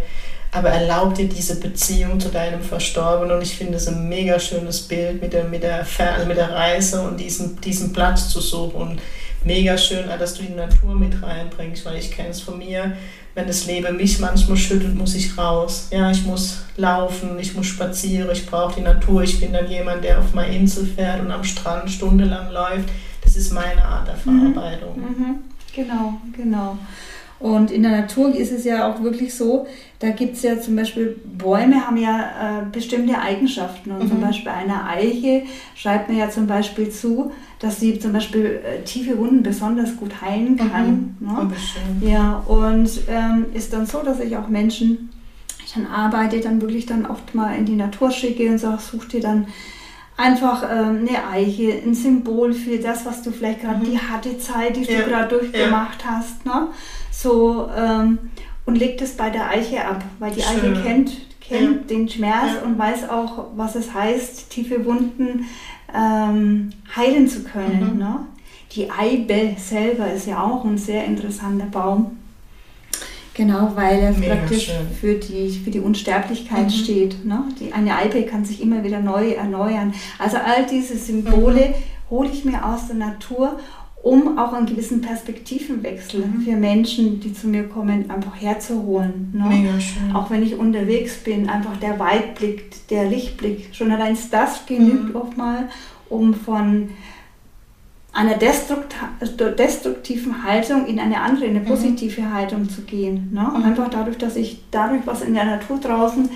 [0.51, 4.81] Aber erlaub dir diese Beziehung zu deinem Verstorbenen und ich finde es ein mega schönes
[4.81, 8.75] Bild mit der, mit der, also mit der Reise und diesen, diesen Platz zu suchen
[8.75, 9.01] und
[9.45, 12.93] mega schön, dass du die Natur mit reinbringst, weil ich kenne es von mir,
[13.35, 15.87] wenn das Leben mich manchmal schüttelt, muss ich raus.
[15.91, 19.23] Ja, ich muss laufen, ich muss spazieren, ich brauche die Natur.
[19.23, 22.89] Ich bin dann jemand, der auf meine Insel fährt und am Strand stundenlang läuft.
[23.23, 24.53] Das ist meine Art der mhm.
[24.53, 24.97] Verarbeitung.
[24.97, 25.35] Mhm, mhm.
[25.73, 26.77] Genau, genau.
[27.39, 29.65] Und in der Natur ist es ja auch wirklich so,
[29.99, 33.91] da gibt es ja zum Beispiel, Bäume haben ja äh, bestimmte Eigenschaften.
[33.91, 34.09] Und mhm.
[34.09, 35.43] zum Beispiel eine Eiche
[35.75, 40.21] schreibt man ja zum Beispiel zu, dass sie zum Beispiel äh, tiefe Wunden besonders gut
[40.21, 41.15] heilen kann.
[41.19, 41.27] Mhm.
[41.27, 41.51] Ne?
[41.51, 45.09] Oh, ja, und ähm, ist dann so, dass ich auch Menschen,
[45.65, 49.05] ich dann arbeite, dann wirklich dann oft mal in die Natur schicke und sage, such
[49.05, 49.47] dir dann
[50.17, 53.91] einfach ähm, eine Eiche, ein Symbol für das, was du vielleicht gerade, mhm.
[53.91, 54.99] die harte Zeit, die ja.
[54.99, 56.17] du gerade durchgemacht ja.
[56.17, 56.45] hast.
[56.45, 56.67] Ne?
[57.21, 58.17] So, ähm,
[58.65, 60.73] und legt es bei der Eiche ab, weil die Schön.
[60.73, 61.97] Eiche kennt, kennt ja.
[61.97, 62.65] den Schmerz ja.
[62.65, 65.45] und weiß auch, was es heißt, tiefe Wunden
[65.93, 67.93] ähm, heilen zu können.
[67.93, 67.99] Mhm.
[67.99, 68.19] Ne?
[68.71, 72.17] Die Eibe selber ist ja auch ein sehr interessanter Baum.
[73.33, 76.69] Genau, weil er Mega praktisch für die, für die Unsterblichkeit mhm.
[76.69, 77.25] steht.
[77.25, 77.43] Ne?
[77.59, 79.93] Die, eine Eibe kann sich immer wieder neu erneuern.
[80.19, 81.73] Also all diese Symbole mhm.
[82.09, 83.59] hole ich mir aus der Natur
[84.01, 86.41] um auch einen gewissen Perspektivenwechsel mhm.
[86.41, 89.33] für Menschen, die zu mir kommen, einfach herzuholen.
[89.33, 89.45] Ne?
[89.49, 90.15] Mega schön.
[90.15, 95.15] Auch wenn ich unterwegs bin, einfach der Weitblick, der Lichtblick, schon allein das genügt mhm.
[95.15, 95.65] oftmals,
[96.07, 96.89] um von
[98.13, 101.65] einer destruktiven Haltung in eine andere, eine mhm.
[101.65, 102.33] positive mhm.
[102.33, 103.29] Haltung zu gehen.
[103.33, 103.51] Ne?
[103.53, 103.65] Und mhm.
[103.65, 106.29] einfach dadurch, dass ich dadurch, was in der Natur draußen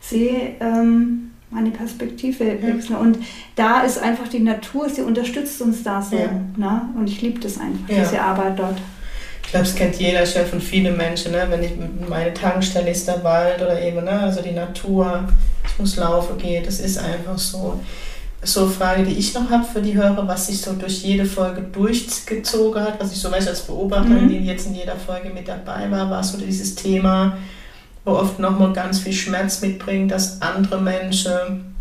[0.00, 2.62] sehe, ähm, meine Perspektive ja.
[2.62, 2.96] wechseln.
[2.96, 3.18] Und
[3.56, 6.16] da ist einfach die Natur, sie unterstützt uns da so.
[6.16, 6.30] Ja.
[6.56, 6.88] Ne?
[6.96, 8.02] Und ich liebe das einfach, ja.
[8.02, 8.78] diese Arbeit dort.
[9.44, 11.46] Ich glaube, es kennt jeder, ich höre von vielen Menschen, ne?
[11.48, 11.72] wenn ich
[12.08, 14.20] meine Tankstelle ist der Wald oder eben, ne?
[14.20, 15.28] also die Natur,
[15.66, 17.80] ich muss laufen gehen, das ist einfach so.
[18.46, 21.24] So eine Frage, die ich noch habe für die Hörer, was sich so durch jede
[21.24, 24.28] Folge durchgezogen hat, was ich so weiß als Beobachterin, mhm.
[24.28, 27.38] die jetzt in jeder Folge mit dabei war, war so dieses Thema,
[28.04, 31.74] oft nochmal ganz viel Schmerz mitbringt, dass andere Menschen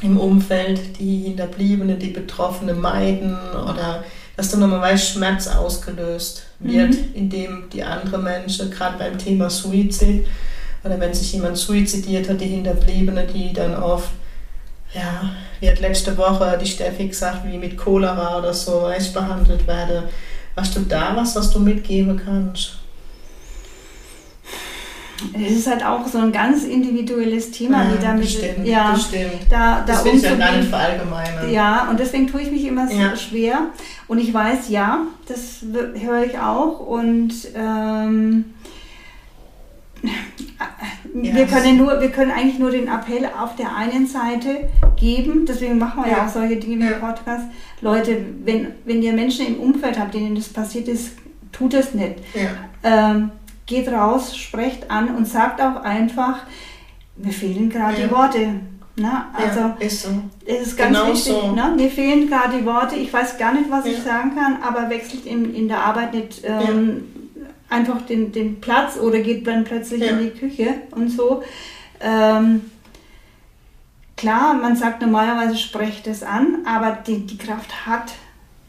[0.00, 4.04] im Umfeld die Hinterbliebene, die Betroffene meiden oder
[4.36, 7.14] dass dann nochmal weiß, Schmerz ausgelöst wird, mhm.
[7.14, 10.26] indem die andere Menschen, gerade beim Thema Suizid,
[10.84, 14.10] oder wenn sich jemand suizidiert hat, die Hinterbliebene, die dann oft,
[14.94, 19.66] ja, wie hat letzte Woche die Steffi gesagt, wie mit Cholera oder so, weiß behandelt
[19.66, 20.04] werde.
[20.56, 22.77] Hast du da was, was du mitgeben kannst?
[25.32, 28.22] Es ist halt auch so ein ganz individuelles Thema, ja, wie damit.
[28.22, 29.46] Bestimmt, ja, bestimmt.
[29.50, 31.50] Da, da das will ich ja gar nicht verallgemeinern.
[31.50, 33.16] Ja, und deswegen tue ich mich immer ja.
[33.16, 33.66] schwer.
[34.06, 35.64] Und ich weiß, ja, das
[36.00, 36.80] höre ich auch.
[36.80, 38.44] Und ähm,
[40.02, 45.46] ja, wir können nur, wir können eigentlich nur den Appell auf der einen Seite geben.
[45.46, 47.46] Deswegen machen wir ja, auch solche Dinge wie im Podcast.
[47.80, 51.12] Leute, wenn, wenn ihr Menschen im Umfeld habt, denen das passiert ist,
[51.50, 52.16] tut es nicht.
[52.84, 53.30] Ähm,
[53.68, 56.40] geht raus, sprecht an und sagt auch einfach,
[57.16, 58.06] mir fehlen gerade ja.
[58.06, 58.60] die Worte.
[58.96, 60.08] Na, also ja, ist so.
[60.44, 61.32] es ist ganz genau wichtig.
[61.32, 61.52] So.
[61.52, 61.72] Ne?
[61.76, 62.96] Mir fehlen gerade die Worte.
[62.96, 63.92] Ich weiß gar nicht, was ja.
[63.92, 67.04] ich sagen kann, aber wechselt in, in der Arbeit nicht ähm,
[67.68, 71.44] einfach den, den Platz oder geht dann plötzlich in die Küche und so.
[72.00, 72.62] Ähm,
[74.16, 78.14] klar, man sagt normalerweise, sprecht es an, aber die, die Kraft hat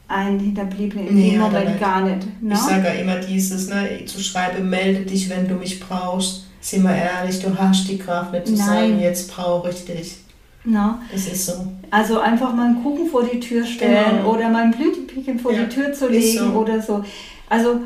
[0.10, 2.42] ein Hinterbliebene in nee, dem Moment gar nicht.
[2.42, 2.54] Ne?
[2.56, 6.48] Ich sage ja immer dieses, ne, zu schreiben, melde dich, wenn du mich brauchst.
[6.60, 8.66] Sieh mal ehrlich, du hast die Kraft nicht zu Nein.
[8.68, 10.18] sagen, jetzt brauche ich dich.
[10.66, 10.96] No.
[11.12, 11.54] Das ist so.
[11.90, 14.34] Also einfach mal einen Kuchen vor die Tür stellen genau.
[14.34, 16.60] oder mal ein Blütenpicken vor ja, die Tür zu legen so.
[16.60, 17.04] oder so.
[17.48, 17.82] Also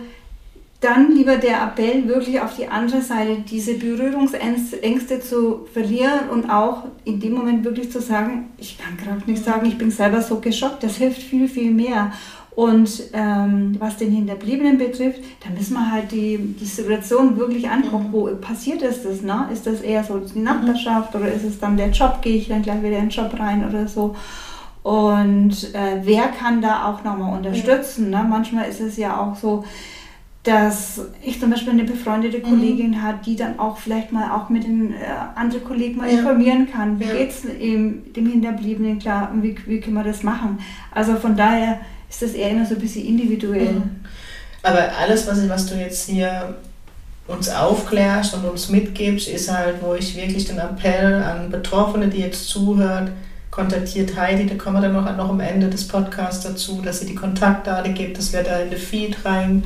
[0.84, 6.84] dann lieber der Appell, wirklich auf die andere Seite diese Berührungsängste zu verlieren und auch
[7.06, 10.40] in dem Moment wirklich zu sagen, ich kann gerade nicht sagen, ich bin selber so
[10.40, 12.12] geschockt, das hilft viel, viel mehr.
[12.56, 18.10] Und ähm, was den Hinterbliebenen betrifft, da müssen wir halt die, die Situation wirklich angucken.
[18.12, 19.24] Wo passiert ist das?
[19.24, 19.48] Ne?
[19.52, 22.22] Ist das eher so die Nachbarschaft oder ist es dann der Job?
[22.22, 24.16] Gehe ich dann gleich wieder in den Job rein oder so?
[24.84, 28.12] Und äh, wer kann da auch nochmal unterstützen?
[28.12, 28.24] Ne?
[28.30, 29.64] Manchmal ist es ja auch so,
[30.44, 32.44] dass ich zum Beispiel eine befreundete mhm.
[32.44, 33.02] Kollegin mhm.
[33.02, 34.98] hat, die dann auch vielleicht mal auch mit den äh,
[35.36, 36.20] anderen Kollegen mal ja.
[36.20, 37.00] informieren kann.
[37.00, 37.14] Wie ja.
[37.14, 40.60] geht es dem Hinterbliebenen klar und wie, wie können wir das machen?
[40.92, 41.80] Also von daher
[42.10, 43.72] ist das eher immer so ein bisschen individuell.
[43.72, 43.92] Mhm.
[44.64, 46.56] Aber alles, was, was du jetzt hier
[47.28, 52.20] uns aufklärst und uns mitgibst, ist halt, wo ich wirklich den Appell an Betroffene, die
[52.20, 53.12] jetzt zuhört,
[53.50, 57.06] kontaktiert Heidi, da kommen wir dann noch, noch am Ende des Podcasts dazu, dass sie
[57.06, 59.64] die Kontaktdaten gibt, dass wir da in den Feed rein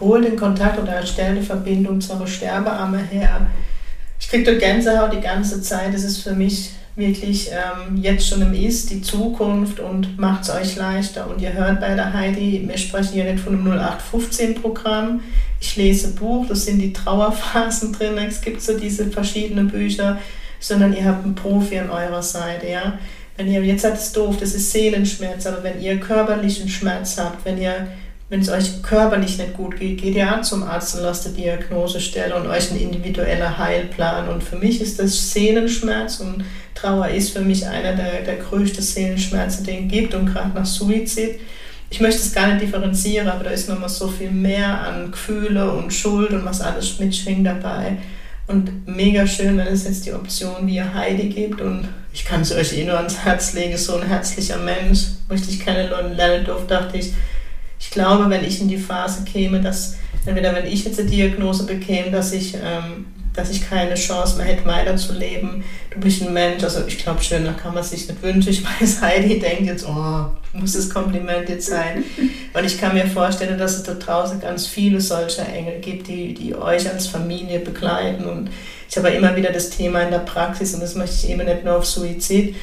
[0.00, 3.46] hol den Kontakt oder stell die Verbindung zur Sterbearme her.
[4.18, 5.94] Ich kriege dort Gänsehaut die ganze Zeit.
[5.94, 10.50] Es ist für mich wirklich ähm, jetzt schon im Ist, die Zukunft und macht es
[10.50, 11.28] euch leichter.
[11.28, 15.20] Und ihr hört bei der Heidi, wir sprechen hier nicht von einem 0815-Programm.
[15.60, 20.18] Ich lese Buch, das sind die Trauerphasen drin, es gibt so diese verschiedenen Bücher,
[20.58, 22.68] sondern ihr habt einen Profi an eurer Seite.
[22.68, 22.98] Ja?
[23.36, 27.44] Wenn ihr, jetzt seid es doof, das ist Seelenschmerz, aber wenn ihr körperlichen Schmerz habt,
[27.44, 27.88] wenn ihr
[28.30, 32.00] wenn es euch körperlich nicht gut geht, geht ihr zum Arzt und lasst die Diagnose
[32.00, 34.28] stellen und euch ein individueller Heilplan.
[34.28, 36.44] Und für mich ist das Seelenschmerz und
[36.76, 40.64] Trauer ist für mich einer der, der größten Seelenschmerzen, den es gibt und gerade nach
[40.64, 41.40] Suizid.
[41.90, 45.72] Ich möchte es gar nicht differenzieren, aber da ist nochmal so viel mehr an Gefühle
[45.72, 47.98] und Schuld und was alles mitschwingt dabei.
[48.46, 52.52] Und mega schön, wenn es jetzt die Option wie Heidi gibt und ich kann es
[52.52, 56.96] euch eh nur ans Herz legen, so ein herzlicher Mensch, möchte ich kennenlernen durfte, dachte
[56.96, 57.12] ich,
[57.80, 61.64] ich glaube, wenn ich in die Phase käme, dass entweder wenn ich jetzt eine Diagnose
[61.64, 65.64] bekäme, dass ich, ähm, dass ich keine Chance mehr hätte, weiterzuleben.
[65.90, 68.50] Du bist ein Mensch, also ich glaube, schöner kann man sich nicht wünschen.
[68.50, 72.04] Ich weiß, Heidi denkt jetzt, oh, muss das Kompliment jetzt sein.
[72.52, 76.34] Und ich kann mir vorstellen, dass es da draußen ganz viele solcher Engel gibt, die,
[76.34, 78.26] die euch als Familie begleiten.
[78.26, 78.50] Und
[78.90, 81.64] ich habe immer wieder das Thema in der Praxis, und das möchte ich eben nicht
[81.64, 82.56] nur auf Suizid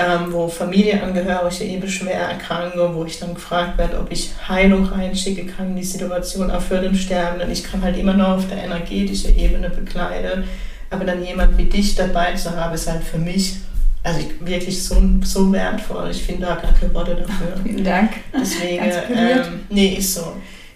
[0.00, 5.54] ähm, wo Familienangehörige eben schwer erkranken, wo ich dann gefragt werde, ob ich Heilung reinschicken
[5.54, 7.50] kann, die Situation auch für den Sterbenden.
[7.50, 10.44] Ich kann halt immer nur auf der energetischen Ebene begleiten,
[10.88, 13.56] aber dann jemand wie dich dabei zu haben, ist halt für mich
[14.02, 16.10] also ich, wirklich so, so wertvoll.
[16.10, 17.54] Ich finde da gar keine Worte dafür.
[17.62, 18.12] Vielen Dank.
[18.32, 18.84] Deswegen,
[19.14, 20.32] ähm, nee, ist so.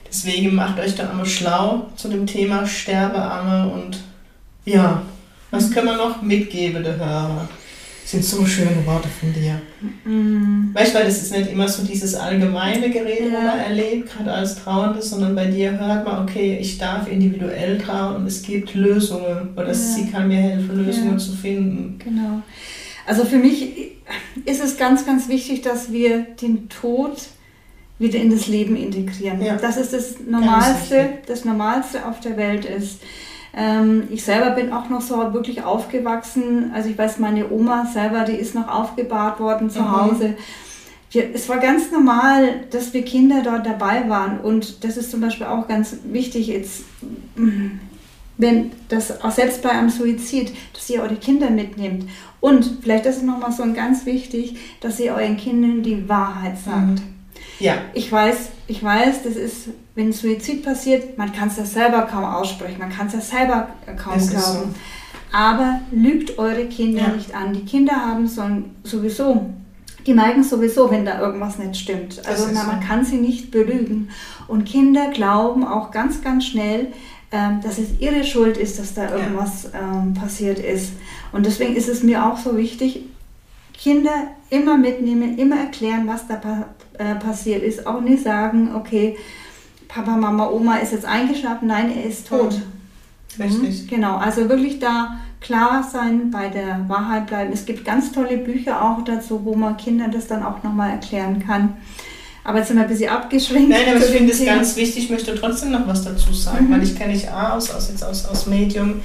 [0.07, 3.99] Deswegen macht euch da einmal schlau zu dem Thema Sterbeamme und
[4.67, 5.03] ja,
[5.51, 7.49] was können wir noch mitgeben, der Hörer?
[8.05, 9.63] Das sind so schöne Worte von dir.
[10.05, 10.75] Mm.
[10.75, 13.39] Weißt du, weil das ist nicht immer so dieses allgemeine Gerät, ja.
[13.39, 17.79] wo man erlebt, gerade als Trauernde, sondern bei dir hört man, okay, ich darf individuell
[17.79, 19.75] trauen und es gibt Lösungen oder ja.
[19.75, 21.19] sie kann mir helfen, Lösungen ja.
[21.19, 21.99] zu finden.
[21.99, 22.43] Genau.
[23.07, 23.93] Also für mich
[24.45, 27.17] ist es ganz, ganz wichtig, dass wir den Tod
[27.99, 29.43] wieder in das Leben integrieren.
[29.43, 29.57] Ja.
[29.57, 33.01] Das ist das Normalste, das Normalste auf der Welt ist.
[33.57, 36.73] Ähm, ich selber bin auch noch so wirklich aufgewachsen.
[36.75, 39.93] Also ich weiß, meine Oma selber, die ist noch aufgebahrt worden zu mhm.
[39.93, 40.35] Hause.
[41.11, 44.41] Wir, es war ganz normal, dass wir Kinder dort dabei waren.
[44.41, 46.85] Und das ist zum Beispiel auch ganz wichtig jetzt,
[48.37, 52.09] wenn das auch selbst bei einem Suizid, dass ihr eure Kinder mitnehmt.
[52.41, 56.59] Und vielleicht das ist nochmal so ein ganz wichtig, dass ihr euren Kindern die Wahrheit
[56.59, 57.01] sagt.
[57.01, 57.14] Mhm.
[57.61, 57.77] Ja.
[57.93, 62.25] Ich weiß, ich weiß, das ist, wenn Suizid passiert, man kann es ja selber kaum
[62.25, 64.75] aussprechen, man kann es ja selber kaum das glauben.
[64.75, 65.37] So.
[65.37, 67.09] Aber lügt eure Kinder ja.
[67.09, 67.53] nicht an.
[67.53, 69.47] Die Kinder haben so ein, sowieso,
[70.07, 72.23] die merken sowieso, wenn da irgendwas nicht stimmt.
[72.27, 72.87] Also na, man so.
[72.87, 74.11] kann sie nicht belügen.
[74.47, 76.93] Und Kinder glauben auch ganz, ganz schnell,
[77.33, 79.81] ähm, dass es ihre Schuld ist, dass da irgendwas ja.
[79.81, 80.93] ähm, passiert ist.
[81.33, 83.01] Und deswegen ist es mir auch so wichtig,
[83.73, 86.41] Kinder immer mitnehmen, immer erklären, was da
[86.99, 87.87] äh, passiert ist.
[87.87, 89.17] Auch nicht sagen, okay,
[89.89, 92.61] Papa, Mama, Oma ist jetzt eingeschlafen, nein, er ist tot.
[93.39, 93.83] Richtig.
[93.83, 97.53] Mhm, genau, also wirklich da klar sein, bei der Wahrheit bleiben.
[97.53, 101.45] Es gibt ganz tolle Bücher auch dazu, wo man Kindern das dann auch nochmal erklären
[101.45, 101.77] kann.
[102.45, 103.71] Aber jetzt sind wir ein bisschen abgeschränkt.
[103.71, 106.73] Nein, aber ich finde es ganz wichtig, ich möchte trotzdem noch was dazu sagen, mhm.
[106.73, 109.01] weil ich kenne ich A aus, aus, jetzt aus, aus Medium.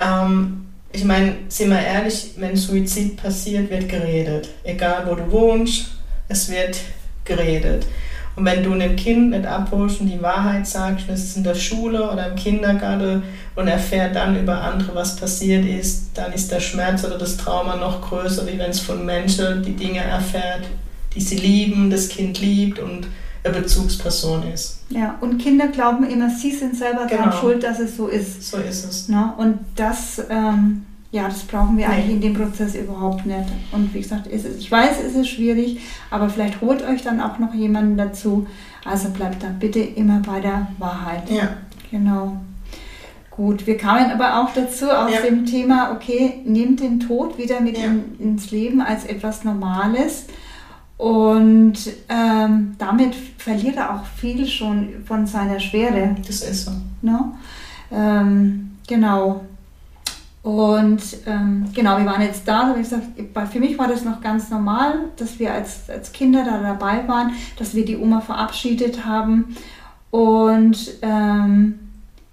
[0.00, 4.48] Ähm, ich meine, sind wir ehrlich, wenn Suizid passiert, wird geredet.
[4.62, 5.86] Egal wo du wohnst,
[6.28, 6.78] es wird
[7.24, 7.86] geredet.
[8.34, 12.10] Und wenn du einem Kind abholst und die Wahrheit sagst, es ist in der Schule
[12.10, 13.22] oder im Kindergarten
[13.54, 17.76] und erfährt dann über andere, was passiert ist, dann ist der Schmerz oder das Trauma
[17.76, 20.62] noch größer, wie wenn es von Menschen die Dinge erfährt,
[21.14, 23.06] die sie lieben, das Kind liebt und
[23.44, 24.80] eine Bezugsperson ist.
[24.88, 27.24] Ja, und Kinder glauben immer, sie sind selber genau.
[27.24, 28.50] daran schuld, dass es so ist.
[28.50, 29.08] So ist es.
[29.08, 31.94] Na, und das, ähm, ja, das brauchen wir nee.
[31.94, 33.44] eigentlich in dem Prozess überhaupt nicht.
[33.70, 37.38] Und wie gesagt, ist ich weiß, es ist schwierig, aber vielleicht holt euch dann auch
[37.38, 38.46] noch jemanden dazu.
[38.84, 41.30] Also bleibt da bitte immer bei der Wahrheit.
[41.30, 41.50] Ja.
[41.90, 42.38] Genau.
[43.30, 45.20] Gut, wir kamen aber auch dazu aus ja.
[45.20, 47.84] dem Thema, okay, nehmt den Tod wieder mit ja.
[47.84, 50.26] in, ins Leben als etwas Normales.
[50.96, 51.74] Und
[52.08, 56.16] ähm, damit verliert er auch viel schon von seiner Schwere.
[56.26, 56.72] Das ist so.
[57.02, 57.34] No?
[57.90, 59.42] Ähm, genau.
[60.42, 63.06] Und ähm, genau, wir waren jetzt da, wie gesagt,
[63.52, 67.32] für mich war das noch ganz normal, dass wir als, als Kinder da dabei waren,
[67.58, 69.56] dass wir die Oma verabschiedet haben.
[70.10, 71.78] Und ähm,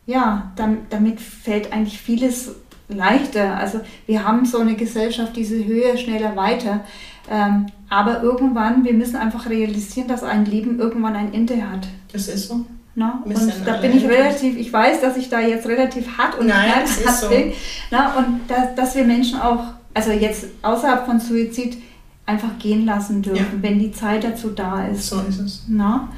[0.07, 2.55] ja, damit, damit fällt eigentlich vieles
[2.87, 3.55] leichter.
[3.57, 6.81] Also wir haben so eine Gesellschaft, diese höher, schneller, weiter.
[7.29, 11.87] Ähm, aber irgendwann, wir müssen einfach realisieren, dass ein Leben irgendwann ein Ende hat.
[12.11, 12.65] Das ist so.
[12.95, 16.47] Na, und da bin ich relativ, ich weiß, dass ich da jetzt relativ hart und
[16.47, 17.29] Nein, hart so.
[17.29, 17.53] bin.
[17.91, 21.77] Na, und da, dass wir Menschen auch, also jetzt außerhalb von Suizid,
[22.25, 23.63] einfach gehen lassen dürfen, ja.
[23.63, 25.07] wenn die Zeit dazu da ist.
[25.07, 25.63] So ist es.
[25.67, 26.09] Na,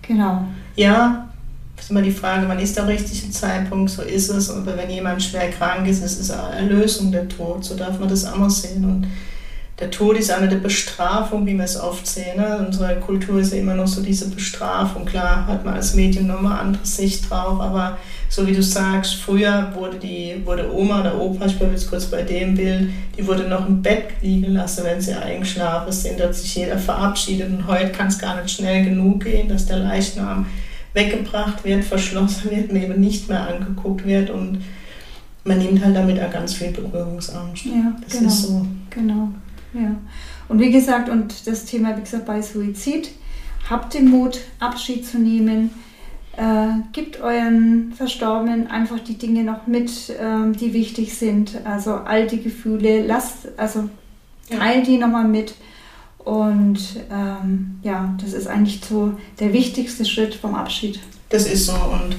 [0.00, 0.44] genau.
[0.74, 1.28] Ja,
[1.78, 4.48] ist immer die Frage, wann ist der richtige Zeitpunkt, so ist es.
[4.48, 8.08] Und wenn jemand schwer krank ist, ist es eine Erlösung der Tod, so darf man
[8.08, 8.84] das auch mal sehen.
[8.84, 9.06] Und
[9.80, 12.36] der Tod ist eine der Bestrafung, wie wir es oft sehen.
[12.36, 12.64] Ne?
[12.64, 15.04] Unsere Kultur ist ja immer noch so diese Bestrafung.
[15.04, 19.16] Klar hat man als Medium nochmal eine andere Sicht drauf, aber so wie du sagst,
[19.16, 23.26] früher wurde die wurde Oma oder Opa, ich bleibe jetzt kurz bei dem Bild, die
[23.26, 26.22] wurde noch im Bett liegen lassen, wenn sie eingeschlafen sind.
[26.22, 29.78] Hat sich jeder verabschiedet und heute kann es gar nicht schnell genug gehen, dass der
[29.78, 30.46] Leichnam
[30.92, 34.62] weggebracht wird, verschlossen wird, eben nicht mehr angeguckt wird und
[35.42, 37.64] man nimmt halt damit auch ganz viel Berührungsangst.
[37.66, 38.66] Ja, das genau, ist so.
[38.90, 39.28] Genau.
[39.74, 39.96] Ja.
[40.48, 43.10] Und wie gesagt, und das Thema, wie gesagt, bei Suizid,
[43.68, 45.70] habt den Mut, Abschied zu nehmen.
[46.36, 51.64] Äh, gibt euren Verstorbenen einfach die Dinge noch mit, ähm, die wichtig sind.
[51.64, 53.88] Also all die Gefühle, lasst, also
[54.50, 55.54] teil die nochmal mit.
[56.18, 60.98] Und ähm, ja, das ist eigentlich so der wichtigste Schritt vom Abschied.
[61.28, 61.74] Das ist so.
[61.74, 62.16] Und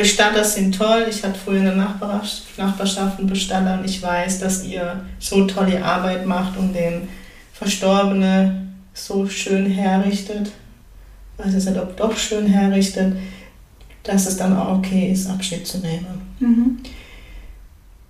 [0.00, 1.06] Bestatter sind toll.
[1.10, 6.24] Ich hatte früher eine Nachbarschaft einen Bestatter und ich weiß, dass ihr so tolle Arbeit
[6.24, 7.08] macht und den
[7.52, 10.52] Verstorbenen so schön herrichtet.
[11.36, 13.14] Ich weiß jetzt nicht, ob doch schön herrichtet,
[14.02, 16.22] dass es dann auch okay ist, Abschied zu nehmen.
[16.38, 16.78] Mhm.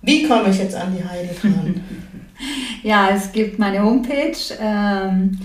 [0.01, 1.83] Wie komme ich jetzt an die Heidi dran?
[2.83, 4.37] ja, es gibt meine Homepage.
[4.59, 5.37] Ähm,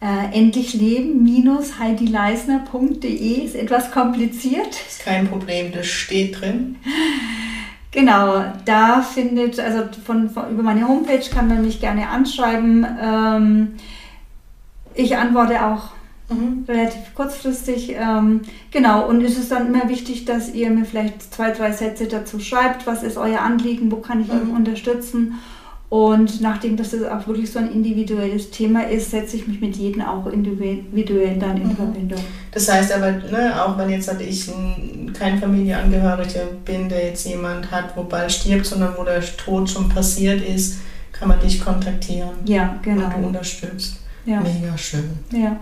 [0.00, 4.74] äh, endlich leben-heidileisner.de ist etwas kompliziert.
[4.88, 6.76] Ist kein Problem, das steht drin.
[7.92, 12.86] Genau, da findet, also von, von, über meine Homepage kann man mich gerne anschreiben.
[13.02, 13.72] Ähm,
[14.94, 15.88] ich antworte auch
[16.28, 16.64] mhm.
[16.68, 17.96] relativ kurzfristig.
[17.98, 22.06] Ähm, genau, und es ist dann immer wichtig, dass ihr mir vielleicht zwei, drei Sätze
[22.06, 22.86] dazu schreibt.
[22.86, 23.90] Was ist euer Anliegen?
[23.90, 24.34] Wo kann ich mhm.
[24.34, 25.40] euch unterstützen?
[25.90, 30.02] Und nachdem das auch wirklich so ein individuelles Thema ist, setze ich mich mit jedem
[30.02, 31.76] auch individuell dann in mhm.
[31.76, 32.20] Verbindung.
[32.52, 34.48] Das heißt aber, ne, auch wenn jetzt halt ich
[35.18, 39.88] kein Familienangehöriger bin, der jetzt jemand hat, wo bald stirbt, sondern wo der Tod schon
[39.88, 40.78] passiert ist,
[41.10, 42.30] kann man dich kontaktieren.
[42.44, 43.06] Ja, genau.
[43.06, 43.96] Und du unterstützt.
[44.24, 44.40] Ja.
[44.40, 45.10] Mega schön.
[45.32, 45.56] Ja.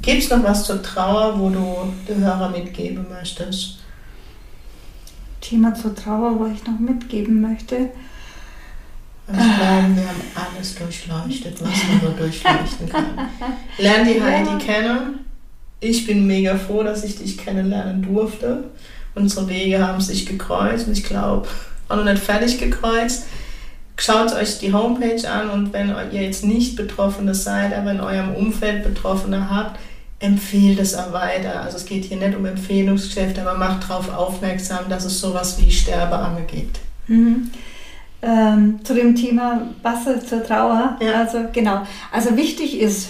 [0.00, 3.78] Gibt es noch was zur Trauer, wo du den Hörer mitgeben möchtest?
[5.40, 7.90] Thema zur Trauer, wo ich noch mitgeben möchte.
[9.28, 13.28] Ich glaube, wir haben alles durchleuchtet, was man nur durchleuchten kann.
[13.78, 14.58] Lern die Heidi ja.
[14.58, 15.20] kennen.
[15.80, 18.64] Ich bin mega froh, dass ich dich kennenlernen durfte.
[19.14, 21.48] Unsere Wege haben sich gekreuzt und ich glaube,
[21.88, 23.26] auch noch nicht fertig gekreuzt.
[23.96, 28.34] Schaut euch die Homepage an und wenn ihr jetzt nicht Betroffene seid, aber in eurem
[28.34, 29.78] Umfeld Betroffene habt,
[30.18, 31.60] empfehlt es auch weiter.
[31.60, 35.70] Also es geht hier nicht um Empfehlungsgeschäfte, aber macht darauf aufmerksam, dass es sowas wie
[35.70, 36.80] Sterbeamme gibt.
[37.08, 37.50] Mhm.
[38.24, 40.96] Ähm, zu dem Thema Wasser zur Trauer.
[41.00, 41.14] Ja.
[41.14, 41.82] Also genau.
[42.12, 43.08] Also wichtig ist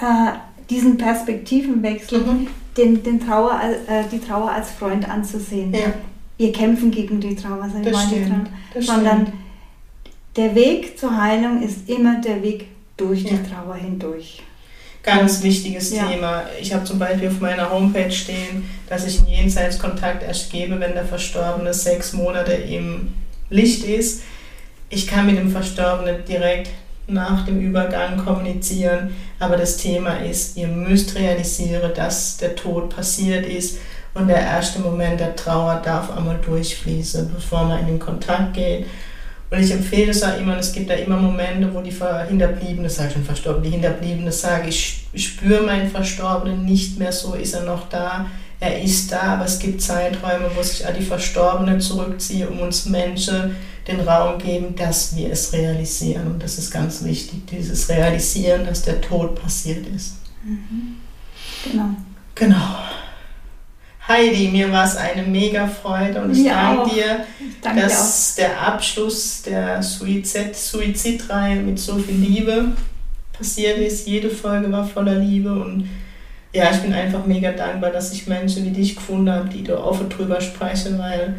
[0.00, 0.32] äh,
[0.68, 2.46] diesen Perspektivenwechsel, mhm.
[2.76, 5.72] den, den Trauer, äh, die Trauer als Freund anzusehen.
[5.72, 5.94] Ja.
[6.36, 9.38] Wir kämpfen gegen die Trauer, also das stimmt, das sondern stimmt.
[10.36, 13.30] der Weg zur Heilung ist immer der Weg durch ja.
[13.30, 14.42] die Trauer hindurch.
[15.02, 16.06] Ganz wichtiges ja.
[16.06, 16.44] Thema.
[16.60, 20.94] Ich habe zum Beispiel auf meiner Homepage stehen, dass ich einen Jenseitskontakt erst gebe, wenn
[20.94, 23.12] der Verstorbene sechs Monate im
[23.54, 24.22] Licht ist.
[24.90, 26.70] Ich kann mit dem Verstorbenen direkt
[27.06, 33.46] nach dem Übergang kommunizieren, aber das Thema ist, ihr müsst realisieren, dass der Tod passiert
[33.46, 33.78] ist
[34.14, 38.86] und der erste Moment der Trauer darf einmal durchfließen, bevor man in den Kontakt geht.
[39.50, 41.92] Und ich empfehle es auch immer, es gibt da immer Momente, wo die
[42.28, 47.54] Hinterbliebene, sage schon Verstorbene, die Hinterbliebene sagen, ich spüre meinen Verstorbenen nicht mehr so, ist
[47.54, 48.26] er noch da,
[48.64, 52.86] er ist da, aber es gibt Zeiträume, wo sich auch die Verstorbenen zurückziehen, um uns
[52.86, 53.56] Menschen
[53.86, 56.26] den Raum geben, dass wir es realisieren.
[56.28, 60.14] Und das ist ganz wichtig, dieses Realisieren, dass der Tod passiert ist.
[60.42, 60.96] Mhm.
[61.70, 61.90] Genau.
[62.34, 62.78] Genau.
[64.06, 67.24] Heidi, mir war es eine mega Freude und ich danke dir,
[67.62, 72.72] danke dass der Abschluss der Suizid, Suizidreihe mit so viel Liebe
[73.32, 74.06] passiert ist.
[74.06, 75.88] Jede Folge war voller Liebe und
[76.54, 79.76] ja, ich bin einfach mega dankbar, dass ich Menschen wie dich gefunden habe, die da
[79.76, 81.34] offen drüber sprechen, weil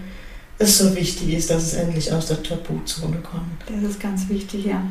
[0.60, 3.64] es so wichtig ist, dass es endlich aus der Tabuzone kommt.
[3.66, 4.84] Das ist ganz wichtig, ja.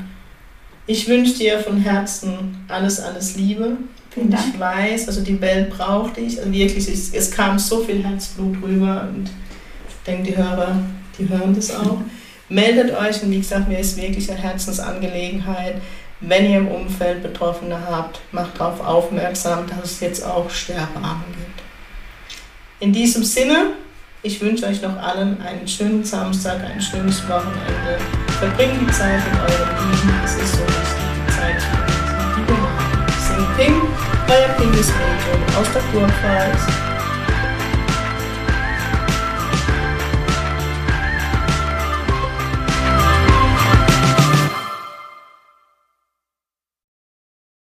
[0.87, 3.77] Ich wünsche dir von Herzen alles, alles Liebe.
[4.11, 4.45] Vielen Dank.
[4.55, 6.39] Ich weiß, also die Welt braucht dich.
[6.39, 10.77] Also wirklich, es, es kam so viel Herzblut rüber und ich denke, die Hörer,
[11.19, 11.99] die hören das auch.
[12.49, 15.77] Meldet euch und wie gesagt, mir ist wirklich eine Herzensangelegenheit
[16.29, 21.63] wenn ihr im Umfeld Betroffene habt, macht darauf aufmerksam, dass es jetzt auch Sterbearme gibt.
[22.81, 23.73] In diesem Sinne,
[24.23, 27.99] ich wünsche euch noch allen einen schönen Samstag, ein schönes Wochenende.
[28.39, 31.63] Verbringt die Zeit mit eurem Lieben, es ist so wichtig, die Zeit
[32.37, 32.69] die Liebe.
[33.19, 33.83] Sing Ping,
[34.29, 34.93] euer Ping ist
[35.59, 36.84] aus der Kurpfalz.